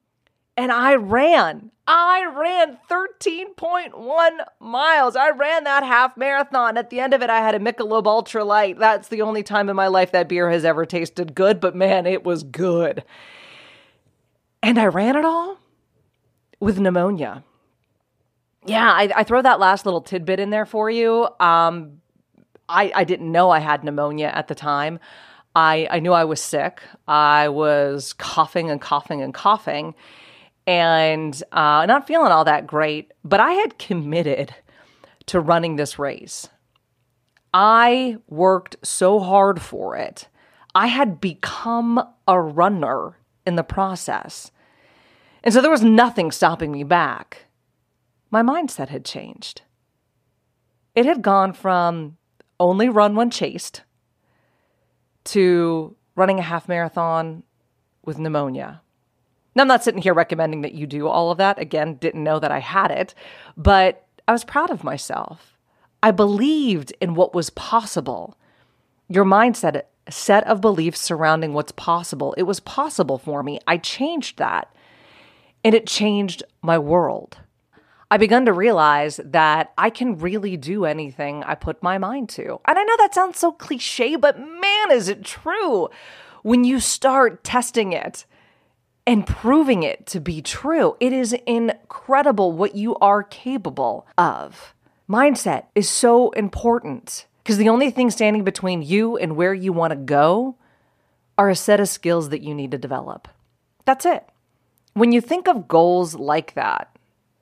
and 0.56 0.70
I 0.70 0.94
ran. 0.94 1.72
I 1.88 2.24
ran 2.26 2.78
13.1 2.88 4.30
miles. 4.60 5.16
I 5.16 5.30
ran 5.30 5.64
that 5.64 5.82
half 5.82 6.16
marathon. 6.16 6.76
At 6.76 6.90
the 6.90 7.00
end 7.00 7.12
of 7.12 7.22
it, 7.22 7.28
I 7.28 7.40
had 7.40 7.56
a 7.56 7.58
Michelob 7.58 8.06
Ultra 8.06 8.44
Light. 8.44 8.78
That's 8.78 9.08
the 9.08 9.22
only 9.22 9.42
time 9.42 9.68
in 9.68 9.74
my 9.74 9.88
life 9.88 10.12
that 10.12 10.28
beer 10.28 10.48
has 10.48 10.64
ever 10.64 10.86
tasted 10.86 11.34
good, 11.34 11.58
but 11.58 11.74
man, 11.74 12.06
it 12.06 12.22
was 12.22 12.44
good. 12.44 13.02
And 14.62 14.78
I 14.78 14.86
ran 14.86 15.16
it 15.16 15.24
all 15.24 15.58
with 16.60 16.78
pneumonia. 16.78 17.42
Yeah, 18.64 18.92
I, 18.92 19.10
I 19.16 19.24
throw 19.24 19.42
that 19.42 19.58
last 19.58 19.86
little 19.86 20.02
tidbit 20.02 20.38
in 20.38 20.50
there 20.50 20.66
for 20.66 20.88
you 20.88 21.26
um, 21.40 22.01
I, 22.72 22.90
I 22.94 23.04
didn't 23.04 23.30
know 23.30 23.50
I 23.50 23.58
had 23.58 23.84
pneumonia 23.84 24.32
at 24.34 24.48
the 24.48 24.54
time. 24.54 24.98
I, 25.54 25.86
I 25.90 26.00
knew 26.00 26.12
I 26.12 26.24
was 26.24 26.40
sick. 26.40 26.82
I 27.06 27.50
was 27.50 28.14
coughing 28.14 28.70
and 28.70 28.80
coughing 28.80 29.20
and 29.20 29.34
coughing 29.34 29.94
and 30.66 31.42
uh, 31.52 31.84
not 31.86 32.06
feeling 32.06 32.32
all 32.32 32.44
that 32.44 32.66
great, 32.66 33.12
but 33.24 33.40
I 33.40 33.52
had 33.52 33.78
committed 33.78 34.54
to 35.26 35.40
running 35.40 35.76
this 35.76 35.98
race. 35.98 36.48
I 37.52 38.16
worked 38.28 38.76
so 38.82 39.20
hard 39.20 39.60
for 39.60 39.96
it. 39.96 40.28
I 40.74 40.86
had 40.86 41.20
become 41.20 42.02
a 42.26 42.40
runner 42.40 43.18
in 43.46 43.56
the 43.56 43.62
process. 43.62 44.50
And 45.44 45.52
so 45.52 45.60
there 45.60 45.70
was 45.70 45.82
nothing 45.82 46.30
stopping 46.30 46.72
me 46.72 46.84
back. 46.84 47.46
My 48.30 48.42
mindset 48.42 48.88
had 48.88 49.04
changed. 49.04 49.62
It 50.94 51.04
had 51.04 51.20
gone 51.20 51.52
from 51.52 52.16
only 52.62 52.88
run 52.88 53.16
when 53.16 53.30
chased 53.30 53.82
to 55.24 55.96
running 56.14 56.38
a 56.38 56.42
half 56.42 56.68
marathon 56.68 57.42
with 58.04 58.18
pneumonia. 58.18 58.80
Now, 59.54 59.62
I'm 59.62 59.68
not 59.68 59.84
sitting 59.84 60.00
here 60.00 60.14
recommending 60.14 60.62
that 60.62 60.74
you 60.74 60.86
do 60.86 61.08
all 61.08 61.30
of 61.30 61.38
that. 61.38 61.58
Again, 61.58 61.96
didn't 61.96 62.24
know 62.24 62.38
that 62.38 62.52
I 62.52 62.60
had 62.60 62.90
it, 62.90 63.14
but 63.56 64.06
I 64.26 64.32
was 64.32 64.44
proud 64.44 64.70
of 64.70 64.84
myself. 64.84 65.58
I 66.02 66.10
believed 66.10 66.92
in 67.00 67.14
what 67.14 67.34
was 67.34 67.50
possible. 67.50 68.38
Your 69.08 69.24
mindset, 69.24 69.82
set 70.08 70.46
of 70.46 70.60
beliefs 70.60 71.00
surrounding 71.00 71.52
what's 71.52 71.72
possible, 71.72 72.32
it 72.38 72.44
was 72.44 72.60
possible 72.60 73.18
for 73.18 73.42
me. 73.42 73.58
I 73.66 73.76
changed 73.76 74.38
that, 74.38 74.74
and 75.64 75.74
it 75.74 75.86
changed 75.86 76.42
my 76.62 76.78
world. 76.78 77.38
I 78.12 78.18
begun 78.18 78.44
to 78.44 78.52
realize 78.52 79.18
that 79.24 79.72
I 79.78 79.88
can 79.88 80.18
really 80.18 80.58
do 80.58 80.84
anything 80.84 81.42
I 81.44 81.54
put 81.54 81.82
my 81.82 81.96
mind 81.96 82.28
to. 82.30 82.60
And 82.66 82.78
I 82.78 82.82
know 82.82 82.96
that 82.98 83.14
sounds 83.14 83.38
so 83.38 83.52
cliche, 83.52 84.16
but 84.16 84.38
man, 84.38 84.90
is 84.90 85.08
it 85.08 85.24
true 85.24 85.88
when 86.42 86.62
you 86.62 86.78
start 86.78 87.42
testing 87.42 87.94
it 87.94 88.26
and 89.06 89.26
proving 89.26 89.82
it 89.82 90.04
to 90.08 90.20
be 90.20 90.42
true. 90.42 90.94
It 91.00 91.14
is 91.14 91.32
incredible 91.46 92.52
what 92.52 92.74
you 92.74 92.96
are 92.96 93.22
capable 93.22 94.06
of. 94.18 94.74
Mindset 95.08 95.64
is 95.74 95.88
so 95.88 96.32
important 96.32 97.26
because 97.42 97.56
the 97.56 97.70
only 97.70 97.90
thing 97.90 98.10
standing 98.10 98.44
between 98.44 98.82
you 98.82 99.16
and 99.16 99.36
where 99.36 99.54
you 99.54 99.72
want 99.72 99.92
to 99.92 99.96
go 99.96 100.56
are 101.38 101.48
a 101.48 101.56
set 101.56 101.80
of 101.80 101.88
skills 101.88 102.28
that 102.28 102.42
you 102.42 102.54
need 102.54 102.72
to 102.72 102.78
develop. 102.78 103.26
That's 103.86 104.04
it. 104.04 104.28
When 104.92 105.12
you 105.12 105.22
think 105.22 105.48
of 105.48 105.66
goals 105.66 106.14
like 106.14 106.52
that, 106.52 106.91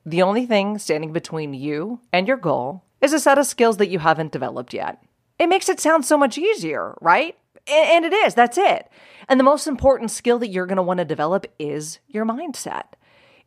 the 0.05 0.23
only 0.23 0.47
thing 0.47 0.79
standing 0.79 1.13
between 1.13 1.55
you 1.55 2.01
and 2.13 2.27
your 2.27 2.37
goal 2.37 2.85
is 3.01 3.13
a 3.13 3.21
set 3.21 3.39
of 3.39 3.47
skills 3.47 3.77
that 3.79 3.89
you 3.89 3.99
haven't 3.99 4.33
developed 4.33 4.75
yet. 4.75 5.03
It 5.39 5.49
makes 5.49 5.69
it 5.69 5.81
sound 5.81 6.05
so 6.05 6.17
much 6.17 6.39
easier, 6.39 6.97
right? 7.01 7.37
And 7.71 8.05
it 8.05 8.13
is, 8.13 8.35
that's 8.35 8.59
it. 8.59 8.89
And 9.29 9.39
the 9.39 9.45
most 9.45 9.67
important 9.67 10.11
skill 10.11 10.39
that 10.39 10.49
you're 10.49 10.67
gonna 10.67 10.83
wanna 10.83 11.05
develop 11.05 11.47
is 11.59 11.99
your 12.09 12.25
mindset. 12.25 12.85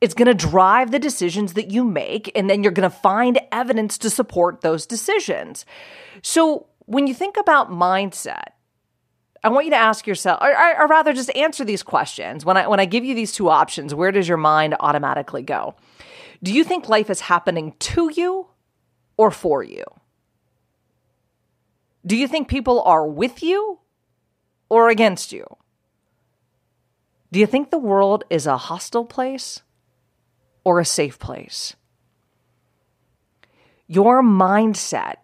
It's 0.02 0.14
gonna 0.14 0.34
drive 0.34 0.92
the 0.92 1.00
decisions 1.00 1.54
that 1.54 1.72
you 1.72 1.84
make, 1.84 2.32
and 2.36 2.50
then 2.50 2.64
you're 2.64 2.72
gonna 2.72 2.90
find 2.90 3.40
evidence 3.52 3.98
to 4.00 4.10
support 4.10 4.62
those 4.62 4.86
decisions. 4.86 5.66
So 6.22 6.68
when 6.86 7.08
you 7.08 7.14
think 7.14 7.38
about 7.38 7.72
mindset, 7.72 8.54
I 9.44 9.50
want 9.50 9.66
you 9.66 9.72
to 9.72 9.78
ask 9.78 10.08
yourself, 10.08 10.40
or, 10.42 10.82
or, 10.82 10.88
rather 10.88 11.12
just 11.12 11.34
answer 11.36 11.66
these 11.66 11.84
questions. 11.84 12.46
When 12.46 12.56
I 12.56 12.68
when 12.68 12.80
I 12.80 12.86
give 12.86 13.04
you 13.04 13.14
these 13.14 13.34
two 13.34 13.50
options, 13.50 13.94
where 13.94 14.12
does 14.12 14.28
your 14.28 14.38
mind 14.38 14.76
automatically 14.80 15.42
go? 15.42 15.76
Do 16.44 16.54
you 16.54 16.66
think 16.66 16.90
life 16.90 17.10
is 17.10 17.22
happening 17.22 17.74
to 17.80 18.12
you 18.14 18.48
or 19.16 19.32
for 19.32 19.64
you? 19.64 19.86
Do 22.06 22.18
you 22.18 22.28
think 22.28 22.50
people 22.50 22.82
are 22.82 23.08
with 23.08 23.42
you 23.42 23.80
or 24.68 24.90
against 24.90 25.32
you? 25.32 25.46
Do 27.32 27.40
you 27.40 27.48
think 27.48 27.72
the 27.72 27.80
world 27.80 28.26
is 28.30 28.46
a 28.46 28.58
hostile 28.58 29.06
place 29.06 29.62
or 30.66 30.80
a 30.80 30.86
safe 30.86 31.18
place? 31.18 31.76
Your 33.88 34.22
mindset 34.22 35.16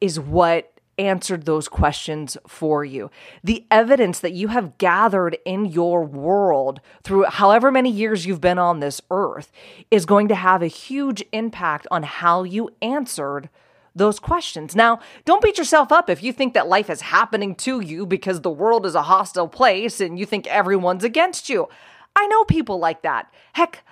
is 0.00 0.20
what 0.20 0.71
answered 0.98 1.44
those 1.44 1.68
questions 1.68 2.36
for 2.46 2.84
you. 2.84 3.10
The 3.42 3.64
evidence 3.70 4.20
that 4.20 4.32
you 4.32 4.48
have 4.48 4.78
gathered 4.78 5.38
in 5.44 5.64
your 5.64 6.04
world 6.04 6.80
through 7.02 7.24
however 7.24 7.70
many 7.70 7.90
years 7.90 8.26
you've 8.26 8.40
been 8.40 8.58
on 8.58 8.80
this 8.80 9.00
earth 9.10 9.50
is 9.90 10.06
going 10.06 10.28
to 10.28 10.34
have 10.34 10.62
a 10.62 10.66
huge 10.66 11.24
impact 11.32 11.86
on 11.90 12.02
how 12.02 12.42
you 12.42 12.70
answered 12.80 13.48
those 13.94 14.18
questions. 14.18 14.74
Now, 14.74 15.00
don't 15.24 15.42
beat 15.42 15.58
yourself 15.58 15.92
up 15.92 16.08
if 16.08 16.22
you 16.22 16.32
think 16.32 16.54
that 16.54 16.68
life 16.68 16.88
is 16.88 17.02
happening 17.02 17.54
to 17.56 17.80
you 17.80 18.06
because 18.06 18.40
the 18.40 18.50
world 18.50 18.86
is 18.86 18.94
a 18.94 19.02
hostile 19.02 19.48
place 19.48 20.00
and 20.00 20.18
you 20.18 20.26
think 20.26 20.46
everyone's 20.46 21.04
against 21.04 21.48
you. 21.48 21.68
I 22.16 22.26
know 22.26 22.44
people 22.44 22.78
like 22.78 23.02
that. 23.02 23.32
Heck, 23.54 23.84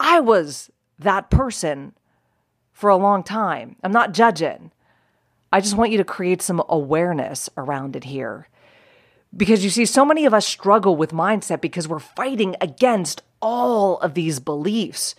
I 0.00 0.20
was 0.20 0.70
that 0.98 1.30
person 1.30 1.94
for 2.72 2.90
a 2.90 2.96
long 2.96 3.22
time. 3.22 3.76
I'm 3.82 3.92
not 3.92 4.12
judging. 4.12 4.70
I 5.52 5.60
just 5.60 5.76
want 5.76 5.90
you 5.90 5.98
to 5.98 6.04
create 6.04 6.42
some 6.42 6.62
awareness 6.68 7.48
around 7.56 7.96
it 7.96 8.04
here. 8.04 8.48
Because 9.36 9.64
you 9.64 9.70
see, 9.70 9.84
so 9.84 10.04
many 10.04 10.24
of 10.26 10.34
us 10.34 10.46
struggle 10.46 10.96
with 10.96 11.12
mindset 11.12 11.60
because 11.60 11.88
we're 11.88 11.98
fighting 11.98 12.56
against 12.60 13.22
all 13.40 13.98
of 13.98 14.14
these 14.14 14.40
beliefs. 14.40 15.14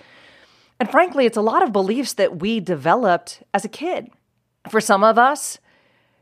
And 0.79 0.89
frankly, 0.89 1.25
it's 1.25 1.37
a 1.37 1.41
lot 1.41 1.63
of 1.63 1.71
beliefs 1.71 2.13
that 2.13 2.39
we 2.39 2.59
developed 2.59 3.43
as 3.53 3.65
a 3.65 3.69
kid. 3.69 4.09
For 4.69 4.81
some 4.81 5.03
of 5.03 5.17
us, 5.17 5.59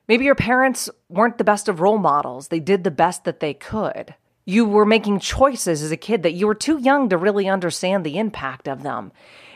maybe 0.07 0.25
your 0.25 0.35
parents 0.35 0.89
weren't 1.09 1.37
the 1.37 1.43
best 1.43 1.67
of 1.67 1.79
role 1.79 1.97
models, 1.97 2.47
they 2.47 2.59
did 2.59 2.83
the 2.83 2.91
best 2.91 3.23
that 3.23 3.39
they 3.39 3.53
could. 3.53 4.15
You 4.45 4.65
were 4.65 4.85
making 4.85 5.19
choices 5.19 5.81
as 5.81 5.91
a 5.91 5.97
kid 5.97 6.23
that 6.23 6.33
you 6.33 6.47
were 6.47 6.55
too 6.55 6.77
young 6.77 7.09
to 7.09 7.17
really 7.17 7.49
understand 7.49 8.05
the 8.05 8.17
impact 8.17 8.67
of 8.67 8.83
them. 8.83 9.11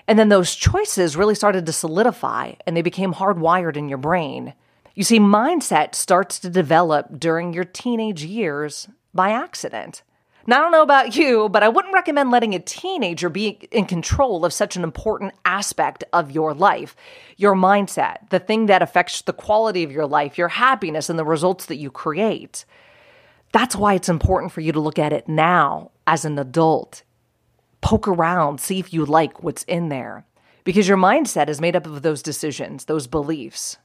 And 0.08 0.18
then 0.18 0.30
those 0.30 0.56
choices 0.56 1.16
really 1.16 1.36
started 1.36 1.66
to 1.66 1.74
solidify 1.74 2.54
and 2.66 2.76
they 2.76 2.82
became 2.82 3.14
hardwired 3.14 3.78
in 3.78 3.90
your 3.90 3.98
brain. 3.98 4.54
You 4.94 5.04
see, 5.04 5.20
mindset 5.20 5.96
starts 5.96 6.40
to 6.40 6.50
develop 6.50 7.20
during 7.20 7.54
your 7.54 7.64
teenage 7.64 8.24
years 8.24 8.88
by 9.14 9.32
accident. 9.32 10.04
Now, 10.48 10.58
I 10.58 10.62
don't 10.62 10.72
know 10.72 10.82
about 10.82 11.16
you, 11.16 11.50
but 11.50 11.62
I 11.62 11.70
wouldn't 11.70 11.94
recommend 11.94 12.32
letting 12.32 12.56
a 12.56 12.60
teenager 12.60 13.30
be 13.30 13.60
in 13.72 13.86
control 13.86 14.44
of 14.44 14.52
such 14.52 14.76
an 14.76 14.84
important 14.84 15.34
aspect 15.46 16.04
of 16.14 16.32
your 16.32 16.56
life. 16.56 16.96
Your 17.38 17.56
mindset, 17.56 18.30
the 18.32 18.40
thing 18.40 18.66
that 18.66 18.82
affects 18.82 19.22
the 19.22 19.34
quality 19.34 19.84
of 19.84 19.92
your 19.92 20.08
life, 20.08 20.40
your 20.40 20.48
happiness, 20.48 21.10
and 21.10 21.20
the 21.20 21.26
results 21.26 21.68
that 21.68 21.76
you 21.76 21.92
create. 21.92 22.66
That's 23.52 23.76
why 23.76 23.94
it's 23.94 24.10
important 24.10 24.52
for 24.52 24.62
you 24.62 24.72
to 24.72 24.80
look 24.80 24.98
at 24.98 25.14
it 25.14 25.28
now 25.28 25.92
as 26.08 26.26
an 26.26 26.40
adult. 26.40 27.04
Poke 27.82 28.08
around, 28.08 28.62
see 28.62 28.80
if 28.80 28.94
you 28.94 29.06
like 29.06 29.44
what's 29.44 29.64
in 29.64 29.90
there. 29.90 30.26
Because 30.64 30.88
your 30.88 30.98
mindset 30.98 31.50
is 31.50 31.60
made 31.60 31.76
up 31.76 31.86
of 31.86 32.02
those 32.04 32.22
decisions, 32.22 32.86
those 32.86 33.08
beliefs. 33.08 33.78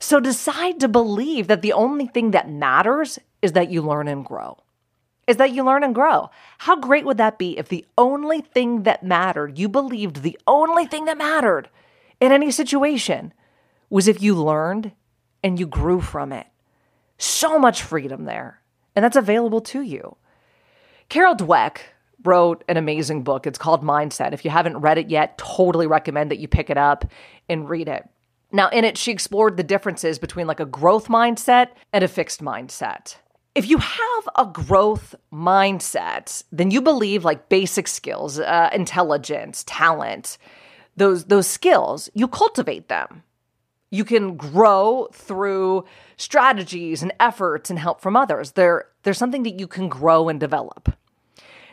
So 0.00 0.20
decide 0.20 0.80
to 0.80 0.88
believe 0.88 1.46
that 1.46 1.62
the 1.62 1.72
only 1.72 2.06
thing 2.06 2.32
that 2.32 2.50
matters 2.50 3.18
is 3.40 3.52
that 3.52 3.70
you 3.70 3.82
learn 3.82 4.08
and 4.08 4.24
grow 4.24 4.58
is 5.28 5.36
that 5.36 5.52
you 5.52 5.62
learn 5.62 5.84
and 5.84 5.94
grow. 5.94 6.30
How 6.56 6.74
great 6.74 7.04
would 7.04 7.18
that 7.18 7.38
be 7.38 7.58
if 7.58 7.68
the 7.68 7.86
only 7.98 8.40
thing 8.40 8.84
that 8.84 9.02
mattered, 9.02 9.58
you 9.58 9.68
believed 9.68 10.22
the 10.22 10.38
only 10.46 10.86
thing 10.86 11.04
that 11.04 11.18
mattered 11.18 11.68
in 12.18 12.32
any 12.32 12.50
situation 12.50 13.34
was 13.90 14.08
if 14.08 14.22
you 14.22 14.34
learned 14.34 14.92
and 15.44 15.60
you 15.60 15.66
grew 15.66 16.00
from 16.00 16.32
it? 16.32 16.46
So 17.18 17.58
much 17.58 17.82
freedom 17.82 18.24
there. 18.24 18.62
And 18.96 19.04
that's 19.04 19.16
available 19.16 19.60
to 19.60 19.82
you. 19.82 20.16
Carol 21.10 21.36
Dweck 21.36 21.78
wrote 22.24 22.64
an 22.68 22.76
amazing 22.76 23.22
book. 23.22 23.46
It's 23.46 23.58
called 23.58 23.82
Mindset. 23.82 24.32
If 24.32 24.44
you 24.44 24.50
haven't 24.50 24.78
read 24.78 24.98
it 24.98 25.10
yet, 25.10 25.38
totally 25.38 25.86
recommend 25.86 26.30
that 26.30 26.38
you 26.38 26.48
pick 26.48 26.70
it 26.70 26.78
up 26.78 27.04
and 27.48 27.68
read 27.68 27.88
it. 27.88 28.08
Now, 28.50 28.68
in 28.70 28.84
it, 28.84 28.96
she 28.96 29.12
explored 29.12 29.56
the 29.56 29.62
differences 29.62 30.18
between 30.18 30.46
like 30.46 30.60
a 30.60 30.66
growth 30.66 31.08
mindset 31.08 31.68
and 31.92 32.02
a 32.02 32.08
fixed 32.08 32.42
mindset. 32.42 33.16
If 33.54 33.68
you 33.68 33.78
have 33.78 34.28
a 34.36 34.46
growth 34.46 35.14
mindset, 35.32 36.42
then 36.52 36.70
you 36.70 36.80
believe 36.80 37.24
like 37.24 37.48
basic 37.48 37.88
skills, 37.88 38.38
uh, 38.38 38.70
intelligence, 38.72 39.64
talent, 39.66 40.38
those 40.96 41.24
those 41.26 41.46
skills, 41.46 42.08
you 42.14 42.28
cultivate 42.28 42.88
them. 42.88 43.22
You 43.90 44.04
can 44.04 44.36
grow 44.36 45.08
through 45.12 45.84
strategies 46.16 47.02
and 47.02 47.12
efforts 47.20 47.70
and 47.70 47.78
help 47.78 48.00
from 48.00 48.16
others. 48.16 48.52
There, 48.52 48.86
there's 49.02 49.16
something 49.16 49.44
that 49.44 49.58
you 49.58 49.66
can 49.66 49.88
grow 49.88 50.28
and 50.28 50.38
develop. 50.38 50.92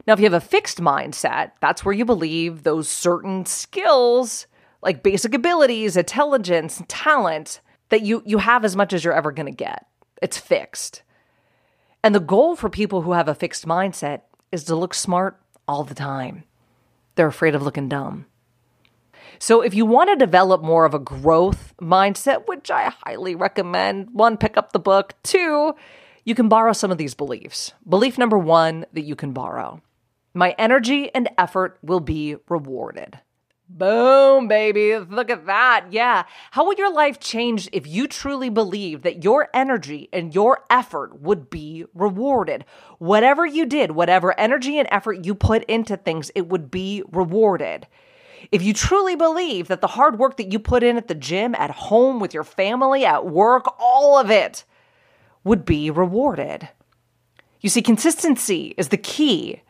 Now, 0.07 0.13
if 0.13 0.19
you 0.19 0.25
have 0.25 0.33
a 0.33 0.41
fixed 0.41 0.79
mindset, 0.79 1.51
that's 1.61 1.83
where 1.83 1.93
you 1.93 2.05
believe 2.05 2.63
those 2.63 2.87
certain 2.87 3.45
skills, 3.45 4.45
like 4.81 5.03
basic 5.03 5.33
abilities, 5.33 5.97
intelligence, 5.97 6.81
talent, 6.87 7.59
that 7.89 8.03
you 8.03 8.21
you 8.25 8.37
have 8.37 8.63
as 8.63 8.75
much 8.75 8.93
as 8.93 9.03
you're 9.03 9.13
ever 9.13 9.31
going 9.31 9.47
to 9.47 9.51
get. 9.51 9.87
It's 10.21 10.37
fixed. 10.37 11.01
And 12.03 12.13
the 12.13 12.19
goal 12.19 12.55
for 12.55 12.69
people 12.69 13.01
who 13.01 13.13
have 13.13 13.27
a 13.27 13.35
fixed 13.35 13.65
mindset 13.65 14.21
is 14.51 14.63
to 14.65 14.75
look 14.75 14.93
smart 14.93 15.39
all 15.67 15.83
the 15.83 15.95
time. 15.95 16.43
They're 17.15 17.27
afraid 17.27 17.55
of 17.55 17.63
looking 17.63 17.89
dumb. 17.89 18.27
So, 19.39 19.61
if 19.61 19.73
you 19.73 19.85
want 19.85 20.11
to 20.11 20.15
develop 20.15 20.61
more 20.61 20.85
of 20.85 20.93
a 20.93 20.99
growth 20.99 21.73
mindset, 21.81 22.47
which 22.47 22.69
I 22.69 22.93
highly 23.05 23.33
recommend, 23.33 24.11
one, 24.11 24.37
pick 24.37 24.55
up 24.55 24.71
the 24.71 24.79
book. 24.79 25.15
Two, 25.23 25.73
you 26.23 26.35
can 26.35 26.47
borrow 26.47 26.73
some 26.73 26.91
of 26.91 26.97
these 26.99 27.15
beliefs. 27.15 27.73
Belief 27.89 28.19
number 28.19 28.37
one 28.37 28.85
that 28.93 29.03
you 29.03 29.15
can 29.15 29.33
borrow 29.33 29.81
my 30.35 30.53
energy 30.59 31.09
and 31.15 31.29
effort 31.37 31.79
will 31.81 32.01
be 32.01 32.35
rewarded. 32.49 33.19
Boom, 33.67 34.47
baby. 34.47 34.95
Look 34.97 35.31
at 35.31 35.47
that. 35.47 35.87
Yeah. 35.89 36.25
How 36.51 36.67
would 36.67 36.77
your 36.77 36.93
life 36.93 37.19
change 37.19 37.67
if 37.71 37.87
you 37.87 38.07
truly 38.07 38.49
believe 38.49 39.01
that 39.01 39.23
your 39.23 39.49
energy 39.55 40.07
and 40.13 40.35
your 40.35 40.63
effort 40.69 41.19
would 41.19 41.49
be 41.49 41.85
rewarded? 41.95 42.63
Whatever 42.99 43.45
you 43.45 43.65
did, 43.65 43.91
whatever 43.91 44.39
energy 44.39 44.77
and 44.77 44.87
effort 44.91 45.25
you 45.25 45.33
put 45.33 45.63
into 45.63 45.97
things, 45.97 46.29
it 46.35 46.47
would 46.47 46.69
be 46.69 47.01
rewarded. 47.11 47.87
If 48.51 48.61
you 48.61 48.71
truly 48.73 49.15
believe 49.15 49.67
that 49.69 49.81
the 49.81 49.87
hard 49.87 50.19
work 50.19 50.37
that 50.37 50.51
you 50.51 50.59
put 50.59 50.83
in 50.83 50.97
at 50.97 51.07
the 51.07 51.15
gym, 51.15 51.55
at 51.55 51.71
home, 51.71 52.19
with 52.19 52.35
your 52.35 52.43
family, 52.43 53.03
at 53.03 53.25
work, 53.25 53.65
all 53.79 54.19
of 54.19 54.29
it 54.29 54.63
would 55.43 55.65
be 55.65 55.89
rewarded. 55.89 56.69
You 57.61 57.69
see, 57.69 57.81
consistency 57.81 58.75
is 58.77 58.89
the 58.89 58.97
key 58.97 59.63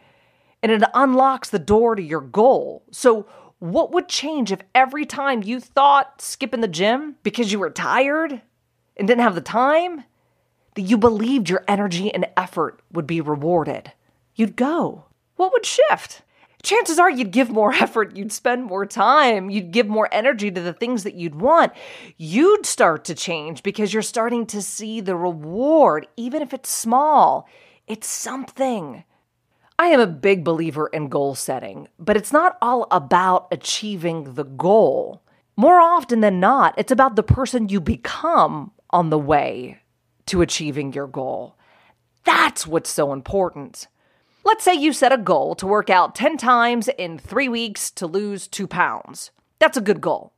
and 0.65 0.81
it 0.81 0.89
unlocks 0.95 1.51
the 1.51 1.59
door 1.59 1.93
to 1.93 2.01
your 2.01 2.21
goal. 2.21 2.83
So, 2.89 3.27
what 3.59 3.91
would 3.91 4.09
change 4.09 4.51
if 4.51 4.61
every 4.73 5.05
time 5.05 5.43
you 5.43 5.59
thought 5.59 6.21
skipping 6.21 6.61
the 6.61 6.67
gym 6.67 7.17
because 7.21 7.51
you 7.51 7.59
were 7.59 7.69
tired 7.69 8.41
and 8.97 9.07
didn't 9.07 9.21
have 9.21 9.35
the 9.35 9.41
time, 9.41 10.05
that 10.73 10.81
you 10.81 10.97
believed 10.97 11.49
your 11.49 11.63
energy 11.67 12.11
and 12.11 12.27
effort 12.35 12.81
would 12.91 13.05
be 13.05 13.21
rewarded? 13.21 13.91
You'd 14.33 14.55
go. 14.55 15.05
What 15.35 15.51
would 15.53 15.67
shift? 15.67 16.23
Chances 16.63 16.97
are 16.97 17.11
you'd 17.11 17.29
give 17.29 17.51
more 17.51 17.71
effort, 17.79 18.17
you'd 18.17 18.33
spend 18.33 18.65
more 18.65 18.87
time, 18.87 19.51
you'd 19.51 19.69
give 19.69 19.87
more 19.87 20.09
energy 20.11 20.49
to 20.49 20.61
the 20.61 20.73
things 20.73 21.03
that 21.03 21.13
you'd 21.13 21.35
want. 21.35 21.73
You'd 22.17 22.65
start 22.65 23.05
to 23.05 23.13
change 23.13 23.61
because 23.61 23.93
you're 23.93 24.01
starting 24.01 24.47
to 24.47 24.63
see 24.63 24.99
the 24.99 25.15
reward, 25.15 26.07
even 26.17 26.41
if 26.41 26.55
it's 26.55 26.69
small. 26.69 27.47
It's 27.85 28.07
something. 28.07 29.03
I 29.77 29.87
am 29.87 29.99
a 29.99 30.07
big 30.07 30.45
believer 30.45 30.87
in 30.87 31.09
goal 31.09 31.35
setting, 31.35 31.89
but 31.99 32.15
it's 32.15 32.31
not 32.31 32.57
all 32.61 32.87
about 32.91 33.47
achieving 33.51 34.35
the 34.35 34.45
goal. 34.45 35.21
More 35.57 35.81
often 35.81 36.21
than 36.21 36.39
not, 36.39 36.73
it's 36.77 36.91
about 36.91 37.17
the 37.17 37.23
person 37.23 37.67
you 37.67 37.81
become 37.81 38.71
on 38.89 39.09
the 39.09 39.19
way 39.19 39.79
to 40.27 40.41
achieving 40.41 40.93
your 40.93 41.07
goal. 41.07 41.55
That's 42.23 42.65
what's 42.65 42.89
so 42.89 43.11
important. 43.11 43.87
Let's 44.45 44.63
say 44.63 44.73
you 44.73 44.93
set 44.93 45.11
a 45.11 45.17
goal 45.17 45.55
to 45.55 45.67
work 45.67 45.89
out 45.89 46.15
10 46.15 46.37
times 46.37 46.87
in 46.87 47.17
three 47.17 47.49
weeks 47.49 47.91
to 47.91 48.07
lose 48.07 48.47
two 48.47 48.67
pounds. 48.67 49.31
That's 49.59 49.77
a 49.77 49.81
good 49.81 49.99
goal. 49.99 50.33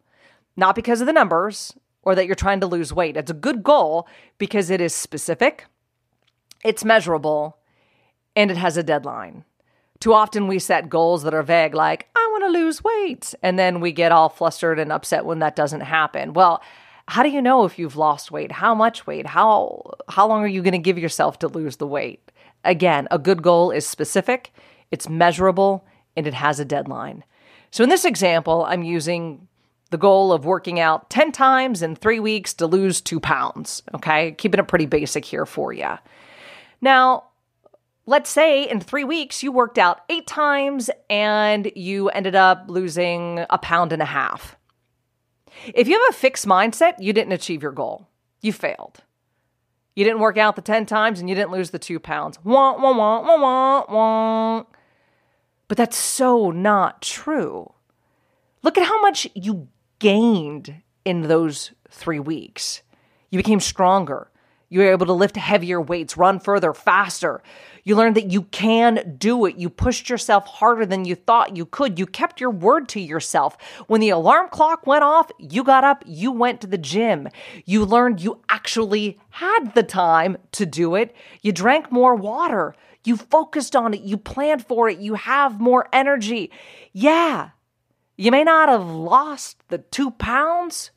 Not 0.56 0.76
because 0.76 1.00
of 1.02 1.08
the 1.08 1.14
numbers 1.14 1.76
or 2.02 2.16
that 2.16 2.26
you're 2.26 2.36
trying 2.36 2.62
to 2.62 2.68
lose 2.68 2.92
weight. 2.92 3.18
It's 3.18 3.32
a 3.32 3.36
good 3.36 3.64
goal 3.64 4.08
because 4.38 4.70
it 4.70 4.82
is 4.82 4.94
specific, 4.94 5.66
it's 6.64 6.84
measurable, 6.84 7.57
and 8.38 8.52
it 8.52 8.58
has 8.58 8.78
a 8.78 8.84
deadline. 8.84 9.44
Too 10.00 10.14
often 10.14 10.48
we 10.48 10.60
set 10.60 10.90
goals 10.90 11.24
that 11.24 11.34
are 11.34 11.42
vague, 11.42 11.74
like, 11.74 12.08
I 12.16 12.30
want 12.32 12.44
to 12.44 12.60
lose 12.60 12.84
weight. 12.84 13.34
And 13.42 13.58
then 13.58 13.82
we 13.82 13.92
get 13.92 14.12
all 14.12 14.30
flustered 14.30 14.78
and 14.78 14.92
upset 14.92 15.26
when 15.26 15.40
that 15.40 15.56
doesn't 15.56 15.82
happen. 15.82 16.34
Well, 16.34 16.62
how 17.08 17.24
do 17.24 17.30
you 17.30 17.42
know 17.42 17.66
if 17.66 17.80
you've 17.80 17.96
lost 17.96 18.30
weight? 18.30 18.52
How 18.52 18.76
much 18.76 19.08
weight? 19.08 19.26
How 19.26 19.96
how 20.08 20.28
long 20.28 20.44
are 20.44 20.48
you 20.48 20.62
going 20.62 20.74
to 20.74 20.78
give 20.78 21.00
yourself 21.00 21.40
to 21.40 21.48
lose 21.48 21.78
the 21.78 21.88
weight? 21.88 22.32
Again, 22.64 23.08
a 23.10 23.18
good 23.18 23.42
goal 23.42 23.72
is 23.72 23.88
specific, 23.88 24.54
it's 24.92 25.10
measurable, 25.10 25.84
and 26.16 26.28
it 26.28 26.36
has 26.36 26.60
a 26.60 26.66
deadline. 26.66 27.24
So 27.72 27.84
in 27.84 27.90
this 27.90 28.06
example, 28.06 28.66
I'm 28.68 28.84
using 28.84 29.48
the 29.90 29.98
goal 29.98 30.32
of 30.32 30.46
working 30.46 30.80
out 30.80 31.10
10 31.10 31.32
times 31.32 31.82
in 31.82 31.96
3 31.96 32.20
weeks 32.20 32.54
to 32.56 32.68
lose 32.68 33.02
2 33.02 33.20
pounds, 33.20 33.82
okay? 33.96 34.34
Keeping 34.34 34.60
it 34.60 34.68
pretty 34.68 34.86
basic 34.86 35.26
here 35.26 35.46
for 35.46 35.74
you. 35.74 35.98
Now, 36.82 37.24
let's 38.08 38.30
say 38.30 38.64
in 38.64 38.80
three 38.80 39.04
weeks 39.04 39.44
you 39.44 39.52
worked 39.52 39.78
out 39.78 40.02
eight 40.10 40.26
times 40.26 40.90
and 41.10 41.72
you 41.76 42.10
ended 42.10 42.36
up 42.36 42.66
losing 42.68 43.46
a 43.52 43.60
pound 43.60 43.94
and 43.94 44.02
a 44.02 44.06
half. 44.06 44.58
If 45.76 45.88
you 45.88 45.94
have 46.00 46.16
a 46.16 46.18
fixed 46.18 46.48
mindset, 46.48 46.96
you 47.00 47.14
didn't 47.14 47.34
achieve 47.34 47.62
your 47.62 47.72
goal. 47.72 48.08
You 48.42 48.54
failed. 48.54 49.04
You 49.96 50.04
didn't 50.04 50.20
work 50.20 50.38
out 50.38 50.56
the 50.56 50.62
10 50.62 50.86
times 50.86 51.20
and 51.20 51.30
you 51.30 51.36
didn't 51.36 51.52
lose 51.52 51.72
the 51.72 51.80
two 51.80 52.00
pounds. 52.00 52.40
Wah, 52.44 52.78
wah, 52.78 52.96
wah, 52.96 53.22
wah, 53.22 53.42
wah, 53.42 53.86
wah. 53.90 54.64
But 55.68 55.78
that's 55.78 55.98
so 55.98 56.50
not 56.50 57.02
true. 57.02 57.74
Look 58.64 58.78
at 58.78 58.88
how 58.88 59.02
much 59.02 59.28
you 59.34 59.68
gained 60.00 60.82
in 61.04 61.24
those 61.24 61.72
three 61.90 62.20
weeks. 62.20 62.84
You 63.32 63.40
became 63.40 63.60
stronger. 63.60 64.30
You 64.70 64.80
were 64.80 64.92
able 64.92 65.06
to 65.06 65.14
lift 65.14 65.38
heavier 65.38 65.82
weights, 65.82 66.18
run 66.18 66.40
further, 66.40 66.74
faster. 66.74 67.42
You 67.88 67.96
learned 67.96 68.18
that 68.18 68.32
you 68.32 68.42
can 68.42 69.16
do 69.18 69.46
it. 69.46 69.56
You 69.56 69.70
pushed 69.70 70.10
yourself 70.10 70.46
harder 70.46 70.86
than 70.86 71.06
you 71.06 71.16
thought 71.16 71.56
you 71.56 71.66
could. 71.66 71.98
You 71.98 72.06
kept 72.06 72.42
your 72.42 72.50
word 72.50 72.90
to 72.90 73.00
yourself. 73.00 73.56
When 73.88 74.02
the 74.02 74.10
alarm 74.10 74.50
clock 74.50 74.86
went 74.86 75.06
off, 75.06 75.32
you 75.40 75.64
got 75.64 75.86
up, 75.86 76.04
you 76.06 76.34
went 76.34 76.60
to 76.60 76.68
the 76.68 76.78
gym. 76.78 77.30
You 77.64 77.86
learned 77.86 78.20
you 78.20 78.42
actually 78.50 79.18
had 79.30 79.70
the 79.74 79.84
time 79.84 80.36
to 80.52 80.66
do 80.66 80.96
it. 80.96 81.16
You 81.42 81.54
drank 81.54 81.90
more 81.90 82.14
water. 82.14 82.76
You 83.06 83.16
focused 83.16 83.74
on 83.74 83.94
it. 83.94 84.02
You 84.02 84.18
planned 84.18 84.68
for 84.68 84.90
it. 84.90 85.00
You 85.00 85.14
have 85.14 85.62
more 85.62 85.88
energy. 85.94 86.52
Yeah, 86.92 87.52
You 88.18 88.32
may 88.32 88.44
not 88.44 88.68
have 88.68 88.86
lost 88.86 89.64
the 89.70 89.78
two 89.78 90.12
pounds, 90.12 90.92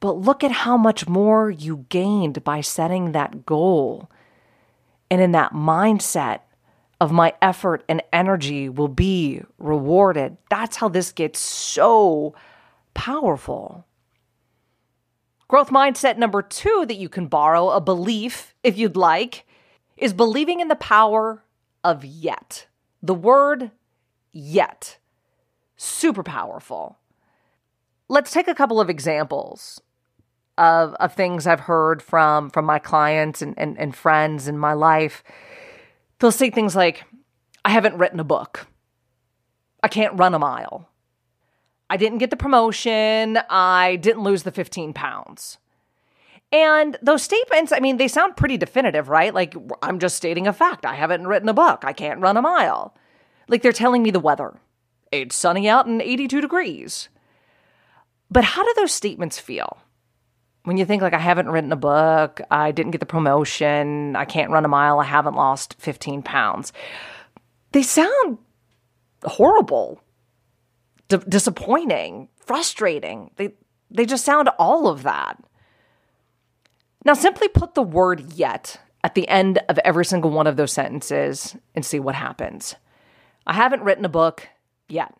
but 0.00 0.16
look 0.16 0.42
at 0.42 0.50
how 0.50 0.76
much 0.76 1.06
more 1.06 1.50
you 1.50 1.86
gained 1.88 2.42
by 2.42 2.62
setting 2.62 3.12
that 3.12 3.46
goal. 3.46 4.10
And 5.10 5.20
in 5.20 5.32
that 5.32 5.52
mindset 5.52 6.40
of 7.00 7.12
my 7.12 7.32
effort 7.40 7.84
and 7.88 8.02
energy 8.12 8.68
will 8.68 8.88
be 8.88 9.42
rewarded. 9.58 10.36
That's 10.50 10.76
how 10.76 10.88
this 10.88 11.12
gets 11.12 11.38
so 11.38 12.34
powerful. 12.94 13.86
Growth 15.46 15.70
mindset 15.70 16.18
number 16.18 16.42
two 16.42 16.84
that 16.88 16.96
you 16.96 17.08
can 17.08 17.26
borrow, 17.26 17.70
a 17.70 17.80
belief, 17.80 18.54
if 18.62 18.76
you'd 18.76 18.96
like, 18.96 19.46
is 19.96 20.12
believing 20.12 20.60
in 20.60 20.68
the 20.68 20.76
power 20.76 21.42
of 21.82 22.04
yet. 22.04 22.66
The 23.02 23.14
word 23.14 23.70
yet. 24.32 24.98
Super 25.76 26.22
powerful. 26.22 26.98
Let's 28.08 28.30
take 28.30 28.48
a 28.48 28.54
couple 28.54 28.80
of 28.80 28.90
examples 28.90 29.80
of, 30.58 30.94
of 30.94 31.14
things 31.14 31.46
I've 31.46 31.60
heard 31.60 32.02
from, 32.02 32.50
from 32.50 32.64
my 32.64 32.78
clients 32.78 33.40
and, 33.40 33.54
and, 33.56 33.78
and 33.78 33.94
friends 33.94 34.48
in 34.48 34.58
my 34.58 34.74
life. 34.74 35.22
They'll 36.18 36.32
say 36.32 36.50
things 36.50 36.76
like, 36.76 37.04
I 37.64 37.70
haven't 37.70 37.96
written 37.96 38.20
a 38.20 38.24
book. 38.24 38.66
I 39.82 39.88
can't 39.88 40.18
run 40.18 40.34
a 40.34 40.38
mile. 40.38 40.88
I 41.88 41.96
didn't 41.96 42.18
get 42.18 42.30
the 42.30 42.36
promotion. 42.36 43.38
I 43.48 43.96
didn't 43.96 44.22
lose 44.22 44.42
the 44.42 44.52
15 44.52 44.92
pounds. 44.92 45.58
And 46.50 46.96
those 47.02 47.22
statements, 47.22 47.72
I 47.72 47.80
mean, 47.80 47.98
they 47.98 48.08
sound 48.08 48.36
pretty 48.36 48.56
definitive, 48.56 49.08
right? 49.08 49.34
Like, 49.34 49.54
I'm 49.82 49.98
just 49.98 50.16
stating 50.16 50.46
a 50.46 50.52
fact. 50.52 50.86
I 50.86 50.94
haven't 50.94 51.26
written 51.26 51.48
a 51.48 51.54
book. 51.54 51.84
I 51.84 51.92
can't 51.92 52.20
run 52.20 52.36
a 52.36 52.42
mile. 52.42 52.94
Like, 53.48 53.62
they're 53.62 53.72
telling 53.72 54.02
me 54.02 54.10
the 54.10 54.20
weather. 54.20 54.54
It's 55.12 55.36
sunny 55.36 55.68
out 55.68 55.86
and 55.86 56.02
82 56.02 56.40
degrees. 56.40 57.08
But 58.30 58.44
how 58.44 58.64
do 58.64 58.72
those 58.76 58.92
statements 58.92 59.38
feel? 59.38 59.78
When 60.68 60.76
you 60.76 60.84
think, 60.84 61.00
like, 61.00 61.14
I 61.14 61.18
haven't 61.18 61.48
written 61.48 61.72
a 61.72 61.76
book, 61.76 62.42
I 62.50 62.72
didn't 62.72 62.90
get 62.90 63.00
the 63.00 63.06
promotion, 63.06 64.14
I 64.14 64.26
can't 64.26 64.50
run 64.50 64.66
a 64.66 64.68
mile, 64.68 65.00
I 65.00 65.04
haven't 65.04 65.34
lost 65.34 65.76
15 65.78 66.20
pounds. 66.20 66.74
They 67.72 67.82
sound 67.82 68.36
horrible 69.24 70.02
d- 71.08 71.22
disappointing, 71.26 72.28
frustrating. 72.36 73.30
They 73.36 73.54
they 73.90 74.04
just 74.04 74.26
sound 74.26 74.50
all 74.58 74.88
of 74.88 75.04
that. 75.04 75.42
Now 77.02 77.14
simply 77.14 77.48
put 77.48 77.74
the 77.74 77.82
word 77.82 78.34
yet 78.34 78.78
at 79.02 79.14
the 79.14 79.26
end 79.26 79.60
of 79.70 79.78
every 79.86 80.04
single 80.04 80.30
one 80.30 80.46
of 80.46 80.58
those 80.58 80.74
sentences 80.74 81.56
and 81.74 81.82
see 81.82 81.98
what 81.98 82.14
happens. 82.14 82.74
I 83.46 83.54
haven't 83.54 83.84
written 83.84 84.04
a 84.04 84.10
book 84.10 84.46
yet. 84.86 85.14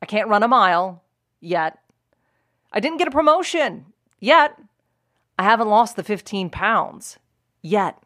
I 0.00 0.06
can't 0.06 0.28
run 0.28 0.44
a 0.44 0.48
mile 0.48 1.02
yet. 1.40 1.80
I 2.72 2.78
didn't 2.78 2.98
get 2.98 3.08
a 3.08 3.10
promotion 3.10 3.86
yet. 4.24 4.58
I 5.38 5.44
haven't 5.44 5.68
lost 5.68 5.96
the 5.96 6.02
15 6.02 6.50
pounds 6.50 7.18
yet. 7.62 7.98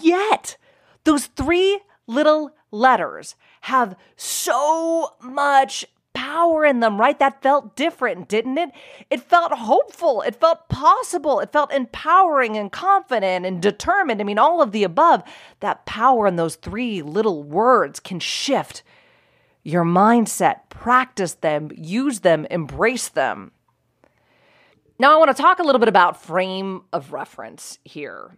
Yet. 0.00 0.56
Those 1.04 1.26
three 1.26 1.80
little 2.06 2.50
letters 2.70 3.36
have 3.62 3.96
so 4.16 5.14
much 5.22 5.84
power 6.14 6.64
in 6.64 6.80
them, 6.80 6.98
right? 6.98 7.18
That 7.18 7.42
felt 7.42 7.76
different, 7.76 8.28
didn't 8.28 8.58
it? 8.58 8.70
It 9.10 9.20
felt 9.20 9.52
hopeful. 9.52 10.22
It 10.22 10.36
felt 10.36 10.68
possible. 10.68 11.40
It 11.40 11.52
felt 11.52 11.72
empowering 11.72 12.56
and 12.56 12.72
confident 12.72 13.44
and 13.44 13.60
determined. 13.60 14.20
I 14.20 14.24
mean, 14.24 14.38
all 14.38 14.62
of 14.62 14.72
the 14.72 14.84
above. 14.84 15.22
That 15.60 15.84
power 15.84 16.26
in 16.26 16.36
those 16.36 16.56
three 16.56 17.02
little 17.02 17.42
words 17.42 18.00
can 18.00 18.18
shift 18.18 18.82
your 19.62 19.84
mindset. 19.84 20.68
Practice 20.70 21.34
them, 21.34 21.70
use 21.76 22.20
them, 22.20 22.46
embrace 22.50 23.08
them. 23.08 23.52
Now, 24.98 25.12
I 25.12 25.18
want 25.18 25.36
to 25.36 25.42
talk 25.42 25.58
a 25.58 25.62
little 25.62 25.78
bit 25.78 25.88
about 25.88 26.22
frame 26.22 26.82
of 26.92 27.12
reference 27.12 27.78
here. 27.84 28.36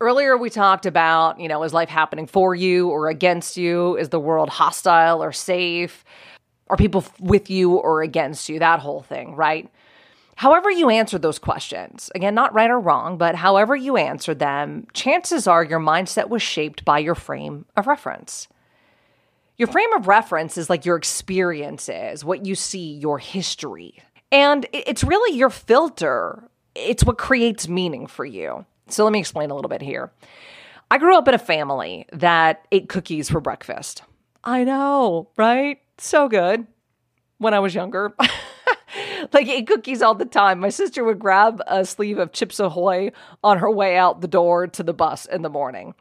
Earlier, 0.00 0.36
we 0.36 0.50
talked 0.50 0.84
about, 0.84 1.38
you 1.38 1.46
know, 1.46 1.62
is 1.62 1.72
life 1.72 1.88
happening 1.88 2.26
for 2.26 2.56
you 2.56 2.88
or 2.88 3.08
against 3.08 3.56
you? 3.56 3.96
Is 3.96 4.08
the 4.08 4.18
world 4.18 4.48
hostile 4.50 5.22
or 5.22 5.30
safe? 5.30 6.04
Are 6.68 6.76
people 6.76 7.04
with 7.20 7.50
you 7.50 7.74
or 7.74 8.02
against 8.02 8.48
you? 8.48 8.58
That 8.58 8.80
whole 8.80 9.02
thing, 9.02 9.36
right? 9.36 9.70
However, 10.34 10.72
you 10.72 10.90
answer 10.90 11.18
those 11.18 11.38
questions, 11.38 12.10
again, 12.16 12.34
not 12.34 12.52
right 12.52 12.70
or 12.70 12.80
wrong, 12.80 13.16
but 13.16 13.36
however 13.36 13.76
you 13.76 13.96
answer 13.96 14.34
them, 14.34 14.88
chances 14.92 15.46
are 15.46 15.62
your 15.62 15.78
mindset 15.78 16.30
was 16.30 16.42
shaped 16.42 16.84
by 16.84 16.98
your 16.98 17.14
frame 17.14 17.66
of 17.76 17.86
reference. 17.86 18.48
Your 19.56 19.68
frame 19.68 19.92
of 19.92 20.08
reference 20.08 20.58
is 20.58 20.68
like 20.68 20.84
your 20.84 20.96
experiences, 20.96 22.24
what 22.24 22.44
you 22.44 22.56
see, 22.56 22.94
your 22.94 23.18
history. 23.20 24.02
And 24.32 24.66
it's 24.72 25.04
really 25.04 25.36
your 25.36 25.50
filter, 25.50 26.48
it's 26.74 27.04
what 27.04 27.18
creates 27.18 27.68
meaning 27.68 28.06
for 28.06 28.24
you. 28.24 28.64
So 28.88 29.04
let 29.04 29.12
me 29.12 29.20
explain 29.20 29.50
a 29.50 29.54
little 29.54 29.68
bit 29.68 29.82
here. 29.82 30.10
I 30.90 30.98
grew 30.98 31.16
up 31.16 31.28
in 31.28 31.34
a 31.34 31.38
family 31.38 32.06
that 32.12 32.66
ate 32.72 32.88
cookies 32.88 33.30
for 33.30 33.40
breakfast. 33.40 34.02
I 34.42 34.64
know, 34.64 35.28
right? 35.36 35.80
So 35.98 36.28
good 36.28 36.66
when 37.38 37.54
I 37.54 37.60
was 37.60 37.74
younger. 37.74 38.14
like 39.32 39.48
ate 39.48 39.66
cookies 39.66 40.02
all 40.02 40.14
the 40.14 40.24
time. 40.24 40.60
My 40.60 40.70
sister 40.70 41.04
would 41.04 41.18
grab 41.18 41.62
a 41.66 41.84
sleeve 41.84 42.18
of 42.18 42.32
Chips 42.32 42.58
Ahoy 42.58 43.12
on 43.44 43.58
her 43.58 43.70
way 43.70 43.96
out 43.96 44.22
the 44.22 44.28
door 44.28 44.66
to 44.66 44.82
the 44.82 44.94
bus 44.94 45.26
in 45.26 45.42
the 45.42 45.50
morning. 45.50 45.94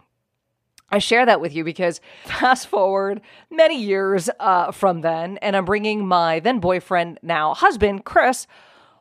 I 0.92 1.00
share 1.00 1.26
that 1.26 1.42
with 1.42 1.54
you 1.54 1.64
because 1.64 2.02
fast 2.26 2.68
forward 2.68 3.22
many 3.50 3.82
years 3.82 4.30
uh, 4.40 4.72
from 4.72 5.02
then, 5.02 5.38
and 5.38 5.56
I'm 5.56 5.66
bringing 5.66 6.08
my 6.08 6.40
then 6.40 6.60
boyfriend, 6.60 7.20
now 7.22 7.54
husband, 7.54 8.06
Chris, 8.06 8.48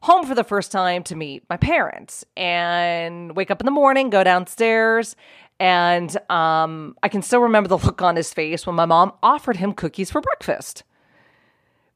home 0.02 0.24
for 0.24 0.34
the 0.34 0.44
first 0.44 0.72
time 0.72 1.02
to 1.04 1.16
meet 1.16 1.44
my 1.50 1.56
parents 1.56 2.24
and 2.36 3.36
wake 3.36 3.50
up 3.50 3.60
in 3.60 3.66
the 3.66 3.72
morning, 3.72 4.10
go 4.10 4.24
downstairs, 4.24 5.16
and 5.58 6.16
um, 6.30 6.96
I 7.02 7.08
can 7.08 7.20
still 7.20 7.40
remember 7.40 7.68
the 7.68 7.76
look 7.76 8.00
on 8.00 8.16
his 8.16 8.32
face 8.32 8.66
when 8.66 8.76
my 8.76 8.86
mom 8.86 9.12
offered 9.22 9.58
him 9.58 9.74
cookies 9.74 10.10
for 10.10 10.22
breakfast. 10.22 10.84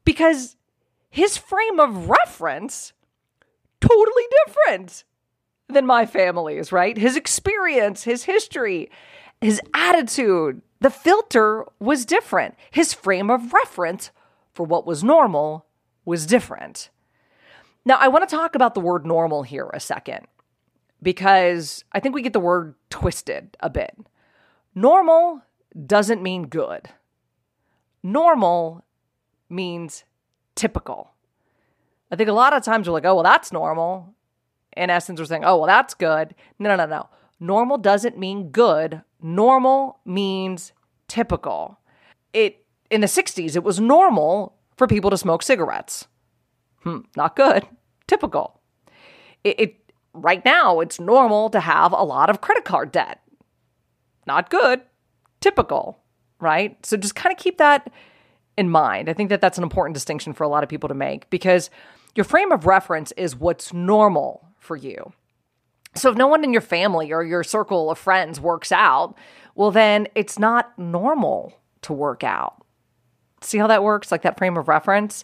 Because 0.03 0.55
his 1.09 1.35
frame 1.35 1.79
of 1.79 2.07
reference 2.07 2.93
totally 3.81 4.23
different 4.45 5.03
than 5.67 5.85
my 5.85 6.05
family's, 6.05 6.71
right? 6.71 6.95
His 6.95 7.15
experience, 7.15 8.03
his 8.03 8.25
history, 8.25 8.91
his 9.41 9.61
attitude, 9.73 10.61
the 10.79 10.89
filter 10.89 11.65
was 11.79 12.05
different. 12.05 12.55
His 12.71 12.93
frame 12.93 13.29
of 13.29 13.53
reference 13.53 14.11
for 14.53 14.65
what 14.65 14.85
was 14.85 15.03
normal 15.03 15.65
was 16.05 16.25
different. 16.25 16.89
Now, 17.85 17.97
I 17.99 18.07
want 18.07 18.27
to 18.27 18.35
talk 18.35 18.55
about 18.55 18.73
the 18.73 18.79
word 18.79 19.05
normal 19.05 19.43
here 19.43 19.69
a 19.73 19.79
second 19.79 20.25
because 21.01 21.83
I 21.91 21.99
think 21.99 22.15
we 22.15 22.21
get 22.21 22.33
the 22.33 22.39
word 22.39 22.75
twisted 22.89 23.55
a 23.59 23.69
bit. 23.69 23.95
Normal 24.73 25.41
doesn't 25.85 26.23
mean 26.23 26.47
good, 26.47 26.89
normal 28.01 28.83
means 29.49 30.03
typical. 30.55 31.11
I 32.11 32.15
think 32.15 32.29
a 32.29 32.33
lot 32.33 32.53
of 32.53 32.63
times 32.63 32.87
we're 32.87 32.93
like, 32.93 33.05
oh, 33.05 33.15
well, 33.15 33.23
that's 33.23 33.51
normal. 33.51 34.13
In 34.75 34.89
essence, 34.89 35.19
we're 35.19 35.25
saying, 35.25 35.45
oh, 35.45 35.57
well, 35.57 35.67
that's 35.67 35.93
good. 35.93 36.35
No, 36.59 36.69
no, 36.69 36.75
no, 36.75 36.85
no. 36.85 37.09
Normal 37.39 37.77
doesn't 37.77 38.17
mean 38.17 38.49
good. 38.49 39.01
Normal 39.21 39.99
means 40.05 40.71
typical. 41.07 41.79
It 42.33 42.65
in 42.89 43.01
the 43.01 43.07
60s, 43.07 43.55
it 43.55 43.63
was 43.63 43.79
normal 43.79 44.55
for 44.77 44.87
people 44.87 45.09
to 45.09 45.17
smoke 45.17 45.41
cigarettes. 45.43 46.07
Hmm, 46.83 46.99
not 47.15 47.35
good. 47.35 47.67
Typical. 48.07 48.61
It, 49.43 49.59
it 49.59 49.75
right 50.13 50.43
now 50.45 50.79
it's 50.79 50.99
normal 50.99 51.49
to 51.49 51.59
have 51.59 51.91
a 51.91 52.03
lot 52.03 52.29
of 52.29 52.41
credit 52.41 52.65
card 52.65 52.91
debt. 52.91 53.21
Not 54.27 54.49
good. 54.49 54.81
Typical, 55.41 55.99
right? 56.39 56.83
So 56.85 56.97
just 56.97 57.15
kind 57.15 57.33
of 57.33 57.39
keep 57.39 57.57
that 57.57 57.91
in 58.57 58.69
mind. 58.69 59.09
I 59.09 59.13
think 59.13 59.29
that 59.29 59.41
that's 59.41 59.57
an 59.57 59.63
important 59.63 59.93
distinction 59.93 60.33
for 60.33 60.43
a 60.43 60.47
lot 60.47 60.63
of 60.63 60.69
people 60.69 60.89
to 60.89 60.95
make 60.95 61.29
because 61.29 61.69
your 62.15 62.23
frame 62.23 62.51
of 62.51 62.65
reference 62.65 63.11
is 63.13 63.35
what's 63.35 63.73
normal 63.73 64.47
for 64.57 64.75
you. 64.75 65.13
So 65.95 66.09
if 66.09 66.17
no 66.17 66.27
one 66.27 66.43
in 66.43 66.51
your 66.51 66.61
family 66.61 67.11
or 67.11 67.23
your 67.23 67.43
circle 67.43 67.89
of 67.89 67.97
friends 67.97 68.39
works 68.39 68.71
out, 68.71 69.15
well, 69.55 69.71
then 69.71 70.07
it's 70.15 70.37
not 70.37 70.77
normal 70.77 71.57
to 71.83 71.93
work 71.93 72.23
out. 72.23 72.65
See 73.41 73.57
how 73.57 73.67
that 73.67 73.83
works? 73.83 74.11
Like 74.11 74.23
that 74.23 74.37
frame 74.37 74.57
of 74.57 74.67
reference? 74.67 75.23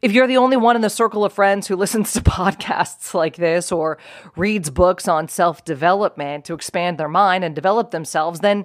If 0.00 0.12
you're 0.12 0.26
the 0.26 0.36
only 0.36 0.56
one 0.56 0.76
in 0.76 0.82
the 0.82 0.90
circle 0.90 1.24
of 1.24 1.32
friends 1.32 1.66
who 1.66 1.76
listens 1.76 2.12
to 2.12 2.20
podcasts 2.20 3.14
like 3.14 3.36
this 3.36 3.70
or 3.70 3.98
reads 4.36 4.70
books 4.70 5.08
on 5.08 5.28
self 5.28 5.64
development 5.64 6.44
to 6.46 6.54
expand 6.54 6.98
their 6.98 7.08
mind 7.08 7.44
and 7.44 7.54
develop 7.54 7.90
themselves, 7.90 8.40
then 8.40 8.64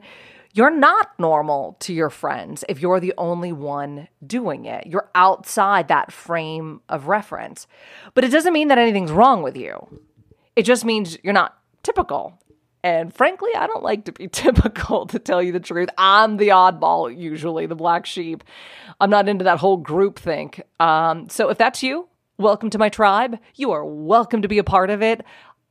you're 0.55 0.69
not 0.69 1.09
normal 1.17 1.75
to 1.79 1.93
your 1.93 2.11
friends 2.11 2.63
if 2.69 2.79
you're 2.79 2.99
the 2.99 3.13
only 3.17 3.51
one 3.51 4.07
doing 4.25 4.65
it. 4.65 4.85
You're 4.85 5.09
outside 5.15 5.87
that 5.87 6.11
frame 6.11 6.81
of 6.87 7.07
reference. 7.07 7.65
But 8.13 8.23
it 8.23 8.29
doesn't 8.29 8.53
mean 8.53 8.67
that 8.67 8.77
anything's 8.77 9.11
wrong 9.11 9.41
with 9.41 9.57
you, 9.57 9.99
it 10.55 10.63
just 10.63 10.85
means 10.85 11.17
you're 11.23 11.33
not 11.33 11.57
typical. 11.83 12.39
And 12.83 13.13
frankly, 13.13 13.51
I 13.55 13.65
don't 13.65 13.83
like 13.83 14.05
to 14.05 14.11
be 14.11 14.27
typical, 14.31 15.05
to 15.07 15.19
tell 15.19 15.41
you 15.41 15.51
the 15.51 15.59
truth. 15.59 15.89
I'm 15.97 16.37
the 16.37 16.49
oddball, 16.49 17.15
usually, 17.15 17.65
the 17.65 17.75
black 17.75 18.05
sheep. 18.05 18.43
I'm 18.99 19.09
not 19.09 19.29
into 19.29 19.45
that 19.45 19.59
whole 19.59 19.77
group 19.77 20.19
think. 20.19 20.61
Um, 20.79 21.29
so 21.29 21.49
if 21.49 21.57
that's 21.57 21.81
you, 21.81 22.07
welcome 22.37 22.69
to 22.71 22.77
my 22.77 22.89
tribe. 22.89 23.39
You 23.55 23.71
are 23.71 23.85
welcome 23.85 24.41
to 24.41 24.47
be 24.47 24.57
a 24.57 24.63
part 24.63 24.89
of 24.89 25.01
it. 25.01 25.23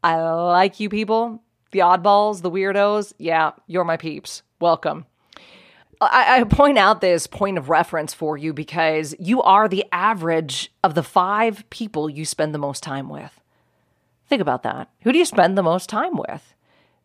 I 0.03 0.17
like 0.17 0.81
you 0.81 0.89
people, 0.89 1.43
the 1.71 1.81
oddballs, 1.81 2.43
the 2.43 2.51
weirdos. 2.51 3.13
Yeah, 3.19 3.53
you're 3.67 3.85
my 3.85 3.97
peeps. 3.97 4.43
Welcome. 4.61 5.07
I, 6.01 6.41
I, 6.41 6.45
point 6.45 6.79
out 6.79 7.01
this 7.01 7.29
point 7.29 7.59
of 7.59 7.69
reference 7.69 8.13
for 8.13 8.37
you 8.37 8.53
because 8.53 9.15
you 9.21 9.41
are 9.43 9.69
the 9.69 9.85
average 9.93 10.73
of 10.83 10.97
the 10.97 11.03
five 11.05 11.63
people 11.71 12.11
you 12.11 12.25
spend 12.25 12.53
the 12.53 12.59
most 12.59 12.83
time 12.83 13.09
with. 13.09 13.42
Think 14.33 14.41
about 14.41 14.63
that. 14.63 14.89
Who 15.03 15.13
do 15.13 15.19
you 15.19 15.27
spend 15.27 15.59
the 15.59 15.63
most 15.63 15.91
time 15.91 16.17
with? 16.17 16.55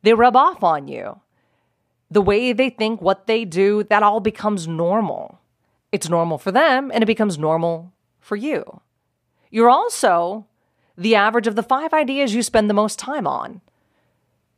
They 0.01 0.13
rub 0.13 0.37
off 0.37 0.63
on 0.63 0.87
you. 0.87 1.19
The 2.09 2.21
way 2.21 2.53
they 2.53 2.69
think, 2.69 3.01
what 3.01 3.27
they 3.27 3.43
do, 3.43 3.83
that 3.83 4.01
all 4.01 4.21
becomes 4.21 4.65
normal. 4.65 5.41
It's 5.91 6.07
normal 6.07 6.37
for 6.37 6.53
them 6.53 6.89
and 6.89 7.03
it 7.03 7.05
becomes 7.05 7.37
normal 7.37 7.91
for 8.21 8.37
you. 8.37 8.79
You're 9.51 9.69
also 9.69 10.45
the 10.97 11.15
average 11.15 11.47
of 11.47 11.57
the 11.57 11.63
five 11.63 11.91
ideas 11.91 12.33
you 12.33 12.41
spend 12.41 12.69
the 12.69 12.73
most 12.73 12.97
time 12.97 13.27
on. 13.27 13.59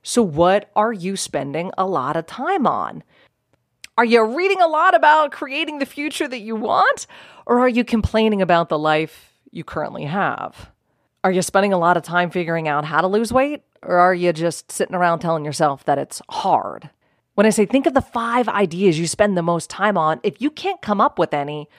So, 0.03 0.21
what 0.21 0.69
are 0.75 0.93
you 0.93 1.15
spending 1.15 1.71
a 1.75 1.87
lot 1.87 2.15
of 2.15 2.27
time 2.27 2.67
on? 2.67 3.01
Are 3.97 4.05
you 4.05 4.23
reading 4.23 4.61
a 4.61 4.67
lot 4.67 4.93
about 4.93 5.31
creating 5.31 5.79
the 5.79 5.87
future 5.87 6.27
that 6.27 6.41
you 6.41 6.55
want? 6.55 7.07
Or 7.47 7.61
are 7.61 7.67
you 7.67 7.83
complaining 7.83 8.43
about 8.43 8.69
the 8.69 8.77
life 8.77 9.33
you 9.49 9.63
currently 9.63 10.05
have? 10.05 10.69
Are 11.23 11.31
you 11.31 11.41
spending 11.41 11.73
a 11.73 11.77
lot 11.77 11.97
of 11.97 12.03
time 12.03 12.29
figuring 12.29 12.67
out 12.67 12.85
how 12.85 13.01
to 13.01 13.07
lose 13.07 13.33
weight? 13.33 13.63
Or 13.81 13.97
are 13.97 14.13
you 14.13 14.31
just 14.33 14.71
sitting 14.71 14.95
around 14.95 15.19
telling 15.19 15.43
yourself 15.43 15.83
that 15.85 15.97
it's 15.97 16.21
hard? 16.29 16.89
When 17.35 17.45
I 17.45 17.49
say 17.49 17.65
think 17.65 17.85
of 17.85 17.93
the 17.93 18.01
five 18.01 18.47
ideas 18.47 18.99
you 18.99 19.07
spend 19.07 19.37
the 19.37 19.41
most 19.41 19.69
time 19.69 19.97
on, 19.97 20.19
if 20.23 20.41
you 20.41 20.49
can't 20.49 20.81
come 20.81 21.01
up 21.01 21.19
with 21.19 21.33
any, 21.33 21.69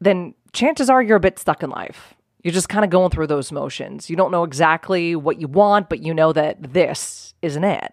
then 0.00 0.34
chances 0.52 0.90
are 0.90 1.02
you're 1.02 1.16
a 1.16 1.20
bit 1.20 1.38
stuck 1.38 1.62
in 1.62 1.70
life. 1.70 2.14
You're 2.42 2.52
just 2.52 2.68
kind 2.68 2.84
of 2.84 2.90
going 2.90 3.10
through 3.10 3.28
those 3.28 3.50
motions. 3.50 4.10
You 4.10 4.16
don't 4.16 4.30
know 4.30 4.44
exactly 4.44 5.16
what 5.16 5.40
you 5.40 5.48
want, 5.48 5.88
but 5.88 6.02
you 6.02 6.12
know 6.12 6.32
that 6.32 6.74
this 6.74 7.34
isn't 7.42 7.64
it. 7.64 7.92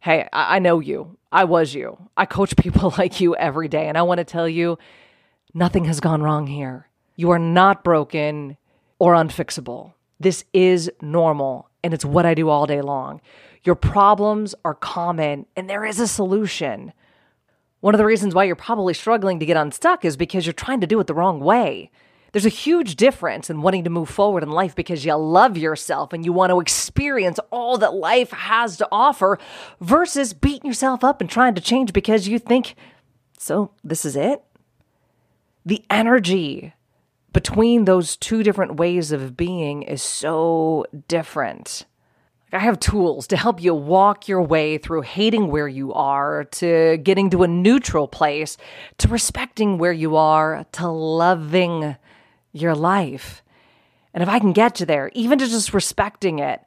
Hey, 0.00 0.28
I, 0.32 0.56
I 0.56 0.58
know 0.60 0.80
you. 0.80 1.18
I 1.30 1.44
was 1.44 1.74
you. 1.74 1.96
I 2.16 2.26
coach 2.26 2.56
people 2.58 2.94
like 2.98 3.20
you 3.20 3.34
every 3.36 3.68
day. 3.68 3.88
And 3.88 3.98
I 3.98 4.02
want 4.02 4.18
to 4.18 4.24
tell 4.24 4.48
you 4.48 4.78
nothing 5.52 5.84
has 5.86 6.00
gone 6.00 6.22
wrong 6.22 6.46
here. 6.46 6.88
You 7.16 7.30
are 7.30 7.38
not 7.38 7.84
broken 7.84 8.56
or 9.02 9.14
unfixable. 9.14 9.94
This 10.20 10.44
is 10.52 10.88
normal 11.00 11.68
and 11.82 11.92
it's 11.92 12.04
what 12.04 12.24
I 12.24 12.34
do 12.34 12.48
all 12.48 12.66
day 12.66 12.80
long. 12.80 13.20
Your 13.64 13.74
problems 13.74 14.54
are 14.64 14.76
common 14.76 15.46
and 15.56 15.68
there 15.68 15.84
is 15.84 15.98
a 15.98 16.06
solution. 16.06 16.92
One 17.80 17.94
of 17.94 17.98
the 17.98 18.04
reasons 18.04 18.32
why 18.32 18.44
you're 18.44 18.54
probably 18.54 18.94
struggling 18.94 19.40
to 19.40 19.44
get 19.44 19.56
unstuck 19.56 20.04
is 20.04 20.16
because 20.16 20.46
you're 20.46 20.52
trying 20.52 20.80
to 20.82 20.86
do 20.86 21.00
it 21.00 21.08
the 21.08 21.14
wrong 21.14 21.40
way. 21.40 21.90
There's 22.30 22.46
a 22.46 22.48
huge 22.48 22.94
difference 22.94 23.50
in 23.50 23.60
wanting 23.60 23.82
to 23.82 23.90
move 23.90 24.08
forward 24.08 24.44
in 24.44 24.52
life 24.52 24.76
because 24.76 25.04
you 25.04 25.16
love 25.16 25.56
yourself 25.56 26.12
and 26.12 26.24
you 26.24 26.32
want 26.32 26.50
to 26.50 26.60
experience 26.60 27.40
all 27.50 27.78
that 27.78 27.94
life 27.94 28.30
has 28.30 28.76
to 28.76 28.88
offer 28.92 29.36
versus 29.80 30.32
beating 30.32 30.68
yourself 30.68 31.02
up 31.02 31.20
and 31.20 31.28
trying 31.28 31.56
to 31.56 31.60
change 31.60 31.92
because 31.92 32.28
you 32.28 32.38
think, 32.38 32.76
so 33.36 33.72
this 33.82 34.04
is 34.04 34.14
it? 34.14 34.44
The 35.66 35.84
energy 35.90 36.72
between 37.32 37.84
those 37.84 38.16
two 38.16 38.42
different 38.42 38.76
ways 38.76 39.12
of 39.12 39.36
being 39.36 39.82
is 39.82 40.02
so 40.02 40.84
different. 41.08 41.86
I 42.54 42.58
have 42.58 42.78
tools 42.78 43.26
to 43.28 43.36
help 43.38 43.62
you 43.62 43.72
walk 43.74 44.28
your 44.28 44.42
way 44.42 44.76
through 44.76 45.02
hating 45.02 45.48
where 45.48 45.68
you 45.68 45.94
are, 45.94 46.44
to 46.44 46.98
getting 46.98 47.30
to 47.30 47.44
a 47.44 47.48
neutral 47.48 48.06
place, 48.06 48.58
to 48.98 49.08
respecting 49.08 49.78
where 49.78 49.92
you 49.92 50.16
are, 50.16 50.66
to 50.72 50.88
loving 50.88 51.96
your 52.52 52.74
life. 52.74 53.42
And 54.12 54.22
if 54.22 54.28
I 54.28 54.38
can 54.38 54.52
get 54.52 54.80
you 54.80 54.86
there, 54.86 55.10
even 55.14 55.38
to 55.38 55.46
just 55.46 55.72
respecting 55.72 56.40
it, 56.40 56.60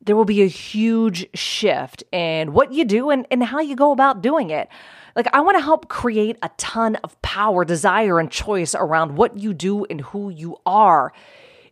there 0.00 0.16
will 0.16 0.24
be 0.24 0.42
a 0.42 0.48
huge 0.48 1.26
shift 1.34 2.02
in 2.12 2.54
what 2.54 2.72
you 2.72 2.86
do 2.86 3.10
and, 3.10 3.26
and 3.30 3.44
how 3.44 3.60
you 3.60 3.76
go 3.76 3.92
about 3.92 4.22
doing 4.22 4.48
it. 4.48 4.68
Like, 5.16 5.28
I 5.32 5.40
want 5.40 5.56
to 5.56 5.64
help 5.64 5.88
create 5.88 6.36
a 6.42 6.50
ton 6.58 6.96
of 6.96 7.20
power, 7.22 7.64
desire, 7.64 8.20
and 8.20 8.30
choice 8.30 8.74
around 8.74 9.16
what 9.16 9.38
you 9.38 9.54
do 9.54 9.86
and 9.86 10.02
who 10.02 10.28
you 10.28 10.58
are. 10.66 11.12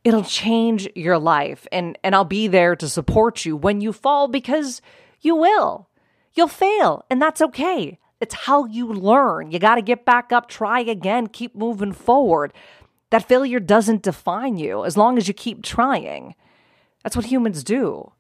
It'll 0.02 0.24
change 0.24 0.88
your 0.94 1.18
life, 1.18 1.66
and, 1.70 1.98
and 2.02 2.14
I'll 2.14 2.24
be 2.24 2.48
there 2.48 2.74
to 2.74 2.88
support 2.88 3.44
you 3.44 3.54
when 3.54 3.82
you 3.82 3.92
fall 3.92 4.28
because 4.28 4.80
you 5.20 5.36
will. 5.36 5.88
You'll 6.32 6.48
fail, 6.48 7.04
and 7.10 7.20
that's 7.20 7.42
okay. 7.42 7.98
It's 8.18 8.34
how 8.34 8.64
you 8.64 8.90
learn. 8.90 9.50
You 9.50 9.58
got 9.58 9.74
to 9.74 9.82
get 9.82 10.06
back 10.06 10.32
up, 10.32 10.48
try 10.48 10.80
again, 10.80 11.26
keep 11.26 11.54
moving 11.54 11.92
forward. 11.92 12.52
That 13.10 13.28
failure 13.28 13.60
doesn't 13.60 14.02
define 14.02 14.56
you 14.56 14.84
as 14.84 14.96
long 14.96 15.18
as 15.18 15.28
you 15.28 15.34
keep 15.34 15.62
trying. 15.62 16.34
That's 17.02 17.14
what 17.14 17.26
humans 17.26 17.62
do. 17.62 18.12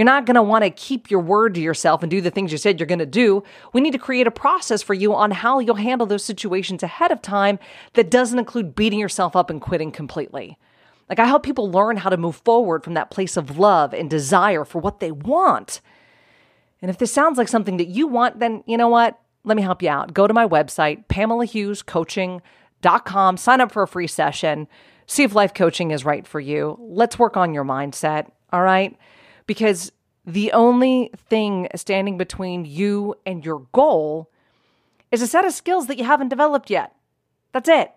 You're 0.00 0.06
not 0.06 0.24
going 0.24 0.36
to 0.36 0.42
want 0.42 0.64
to 0.64 0.70
keep 0.70 1.10
your 1.10 1.20
word 1.20 1.52
to 1.56 1.60
yourself 1.60 2.02
and 2.02 2.10
do 2.10 2.22
the 2.22 2.30
things 2.30 2.52
you 2.52 2.56
said 2.56 2.80
you're 2.80 2.86
going 2.86 3.00
to 3.00 3.04
do. 3.04 3.42
We 3.74 3.82
need 3.82 3.90
to 3.90 3.98
create 3.98 4.26
a 4.26 4.30
process 4.30 4.80
for 4.80 4.94
you 4.94 5.12
on 5.12 5.30
how 5.30 5.58
you'll 5.58 5.74
handle 5.74 6.06
those 6.06 6.24
situations 6.24 6.82
ahead 6.82 7.12
of 7.12 7.20
time 7.20 7.58
that 7.92 8.10
doesn't 8.10 8.38
include 8.38 8.74
beating 8.74 8.98
yourself 8.98 9.36
up 9.36 9.50
and 9.50 9.60
quitting 9.60 9.92
completely. 9.92 10.56
Like, 11.10 11.18
I 11.18 11.26
help 11.26 11.42
people 11.42 11.70
learn 11.70 11.98
how 11.98 12.08
to 12.08 12.16
move 12.16 12.36
forward 12.36 12.82
from 12.82 12.94
that 12.94 13.10
place 13.10 13.36
of 13.36 13.58
love 13.58 13.92
and 13.92 14.08
desire 14.08 14.64
for 14.64 14.78
what 14.78 15.00
they 15.00 15.12
want. 15.12 15.82
And 16.80 16.90
if 16.90 16.96
this 16.96 17.12
sounds 17.12 17.36
like 17.36 17.48
something 17.48 17.76
that 17.76 17.88
you 17.88 18.06
want, 18.06 18.38
then 18.38 18.64
you 18.66 18.78
know 18.78 18.88
what? 18.88 19.20
Let 19.44 19.58
me 19.58 19.62
help 19.62 19.82
you 19.82 19.90
out. 19.90 20.14
Go 20.14 20.26
to 20.26 20.32
my 20.32 20.46
website, 20.48 21.04
PamelaHughesCoaching.com 21.08 22.40
com. 23.04 23.36
Sign 23.36 23.60
up 23.60 23.72
for 23.72 23.82
a 23.82 23.88
free 23.88 24.06
session. 24.06 24.66
See 25.06 25.24
if 25.24 25.34
life 25.34 25.54
coaching 25.54 25.90
is 25.90 26.04
right 26.04 26.26
for 26.26 26.40
you. 26.40 26.78
Let's 26.80 27.18
work 27.18 27.36
on 27.36 27.52
your 27.52 27.64
mindset. 27.64 28.30
All 28.52 28.62
right. 28.62 28.96
Because 29.50 29.90
the 30.24 30.52
only 30.52 31.10
thing 31.16 31.66
standing 31.74 32.16
between 32.16 32.64
you 32.64 33.16
and 33.26 33.44
your 33.44 33.66
goal 33.72 34.30
is 35.10 35.22
a 35.22 35.26
set 35.26 35.44
of 35.44 35.52
skills 35.52 35.88
that 35.88 35.98
you 35.98 36.04
haven't 36.04 36.28
developed 36.28 36.70
yet. 36.70 36.94
That's 37.50 37.68
it. 37.68 37.90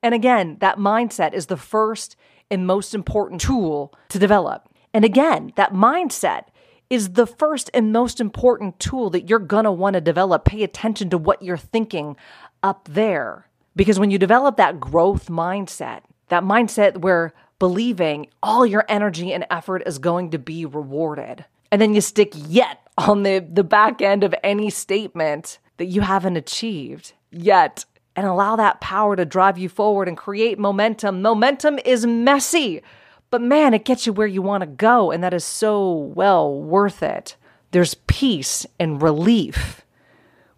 And 0.00 0.14
again, 0.14 0.58
that 0.60 0.78
mindset 0.78 1.34
is 1.34 1.46
the 1.46 1.56
first 1.56 2.14
and 2.52 2.68
most 2.68 2.94
important 2.94 3.40
tool 3.40 3.92
to 4.10 4.18
develop. 4.20 4.68
And 4.92 5.04
again, 5.04 5.52
that 5.56 5.72
mindset 5.72 6.44
is 6.88 7.14
the 7.14 7.26
first 7.26 7.68
and 7.74 7.92
most 7.92 8.20
important 8.20 8.78
tool 8.78 9.10
that 9.10 9.28
you're 9.28 9.40
going 9.40 9.64
to 9.64 9.72
want 9.72 9.94
to 9.94 10.00
develop. 10.00 10.44
Pay 10.44 10.62
attention 10.62 11.10
to 11.10 11.18
what 11.18 11.42
you're 11.42 11.56
thinking 11.56 12.16
up 12.62 12.86
there. 12.88 13.48
Because 13.74 13.98
when 13.98 14.12
you 14.12 14.18
develop 14.18 14.56
that 14.58 14.78
growth 14.78 15.26
mindset, 15.26 16.02
that 16.28 16.44
mindset 16.44 16.98
where 16.98 17.34
believing 17.64 18.26
all 18.42 18.66
your 18.66 18.84
energy 18.90 19.32
and 19.32 19.46
effort 19.48 19.82
is 19.86 19.98
going 19.98 20.30
to 20.30 20.38
be 20.38 20.66
rewarded, 20.66 21.46
and 21.72 21.80
then 21.80 21.94
you 21.94 22.00
stick 22.02 22.30
yet 22.46 22.86
on 22.98 23.22
the, 23.22 23.38
the 23.38 23.64
back 23.64 24.02
end 24.02 24.22
of 24.22 24.34
any 24.44 24.68
statement 24.68 25.58
that 25.78 25.86
you 25.86 26.02
haven't 26.02 26.36
achieved 26.36 27.14
yet, 27.30 27.86
and 28.14 28.26
allow 28.26 28.54
that 28.54 28.82
power 28.82 29.16
to 29.16 29.24
drive 29.24 29.56
you 29.56 29.70
forward 29.70 30.08
and 30.08 30.18
create 30.18 30.58
momentum. 30.58 31.22
Momentum 31.22 31.78
is 31.86 32.04
messy, 32.04 32.82
but 33.30 33.40
man, 33.40 33.72
it 33.72 33.86
gets 33.86 34.04
you 34.04 34.12
where 34.12 34.26
you 34.26 34.42
want 34.42 34.60
to 34.60 34.66
go, 34.66 35.10
and 35.10 35.24
that 35.24 35.32
is 35.32 35.42
so 35.42 35.90
well 35.90 36.60
worth 36.60 37.02
it. 37.02 37.34
There's 37.70 37.94
peace 38.06 38.66
and 38.78 39.00
relief 39.00 39.86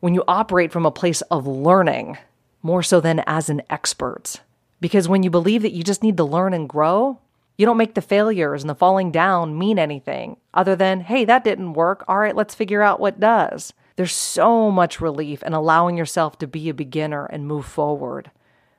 when 0.01 0.13
you 0.13 0.25
operate 0.27 0.73
from 0.73 0.85
a 0.85 0.91
place 0.91 1.21
of 1.31 1.47
learning 1.47 2.19
more 2.63 2.83
so 2.83 3.01
than 3.01 3.23
as 3.29 3.49
an 3.49 3.63
expert. 3.71 4.41
Because 4.81 5.09
when 5.09 5.23
you 5.23 5.31
believe 5.31 5.63
that 5.63 5.73
you 5.73 5.83
just 5.83 6.03
need 6.03 6.17
to 6.19 6.25
learn 6.25 6.53
and 6.53 6.69
grow, 6.69 7.19
you 7.57 7.65
don't 7.65 7.79
make 7.79 7.95
the 7.95 8.03
failures 8.03 8.63
and 8.63 8.69
the 8.69 8.75
falling 8.75 9.11
down 9.11 9.59
mean 9.59 9.79
anything 9.79 10.37
other 10.53 10.77
than, 10.77 11.01
hey, 11.01 11.25
that 11.25 11.45
didn't 11.45 11.73
work. 11.73 12.05
All 12.07 12.19
right, 12.19 12.37
let's 12.37 12.55
figure 12.55 12.83
out 12.83 13.01
what 13.01 13.19
does. 13.19 13.73
There's 13.97 14.13
so 14.13 14.71
much 14.71 15.01
relief 15.01 15.43
in 15.43 15.55
allowing 15.55 15.97
yourself 15.97 16.39
to 16.39 16.47
be 16.47 16.69
a 16.69 16.75
beginner 16.75 17.25
and 17.25 17.47
move 17.47 17.65
forward. 17.65 18.31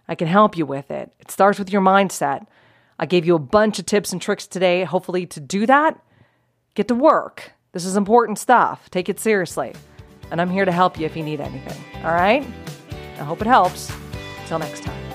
I 0.08 0.14
can 0.14 0.28
help 0.28 0.56
you 0.56 0.66
with 0.66 0.92
it. 0.92 1.12
It 1.20 1.32
starts 1.32 1.58
with 1.58 1.72
your 1.72 1.82
mindset. 1.82 2.46
I 3.00 3.08
gave 3.08 3.26
you 3.26 3.36
a 3.36 3.40
bunch 3.40 3.80
of 3.80 3.88
tips 3.88 4.14
and 4.14 4.22
tricks 4.22 4.46
today, 4.46 4.84
hopefully, 4.84 5.26
to 5.28 5.40
do 5.40 5.66
that. 5.66 6.00
Get 6.76 6.88
to 6.90 6.96
work. 6.96 7.54
This 7.72 7.86
is 7.86 7.98
important 7.98 8.38
stuff. 8.38 8.90
Take 8.92 9.10
it 9.10 9.20
seriously. 9.20 9.74
And 10.30 10.40
I'm 10.40 10.50
here 10.50 10.66
to 10.66 10.72
help 10.72 11.00
you 11.00 11.06
if 11.06 11.18
you 11.18 11.24
need 11.24 11.42
anything. 11.42 11.84
All 12.04 12.14
right? 12.14 12.46
I 13.20 13.24
hope 13.24 13.42
it 13.42 13.48
helps. 13.48 13.92
Until 14.42 14.60
next 14.60 14.84
time. 14.84 15.07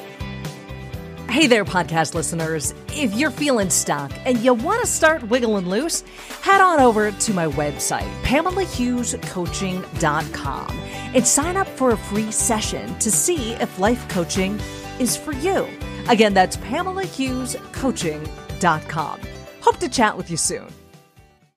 Hey 1.33 1.47
there, 1.47 1.64
podcast 1.64 2.12
listeners. 2.12 2.75
If 2.88 3.14
you're 3.14 3.31
feeling 3.31 3.71
stuck 3.71 4.12
and 4.27 4.37
you 4.40 4.53
want 4.53 4.83
to 4.83 4.87
start 4.87 5.23
wiggling 5.23 5.66
loose, 5.66 6.03
head 6.42 6.61
on 6.61 6.79
over 6.79 7.11
to 7.11 7.33
my 7.33 7.47
website, 7.47 8.12
PamelaHughesCoaching.com, 8.23 10.79
and 11.14 11.27
sign 11.27 11.57
up 11.57 11.68
for 11.68 11.92
a 11.92 11.97
free 11.97 12.31
session 12.31 12.99
to 12.99 13.11
see 13.11 13.55
if 13.55 13.79
life 13.79 14.07
coaching 14.11 14.61
is 15.01 15.16
for 15.16 15.33
you. 15.33 15.66
Again, 16.11 16.35
that's 16.35 16.59
PamelaHughesCoaching.com. 16.59 19.21
Hope 19.62 19.79
to 19.79 19.88
chat 19.88 20.14
with 20.14 20.31
you 20.31 20.37
soon. 20.37 20.66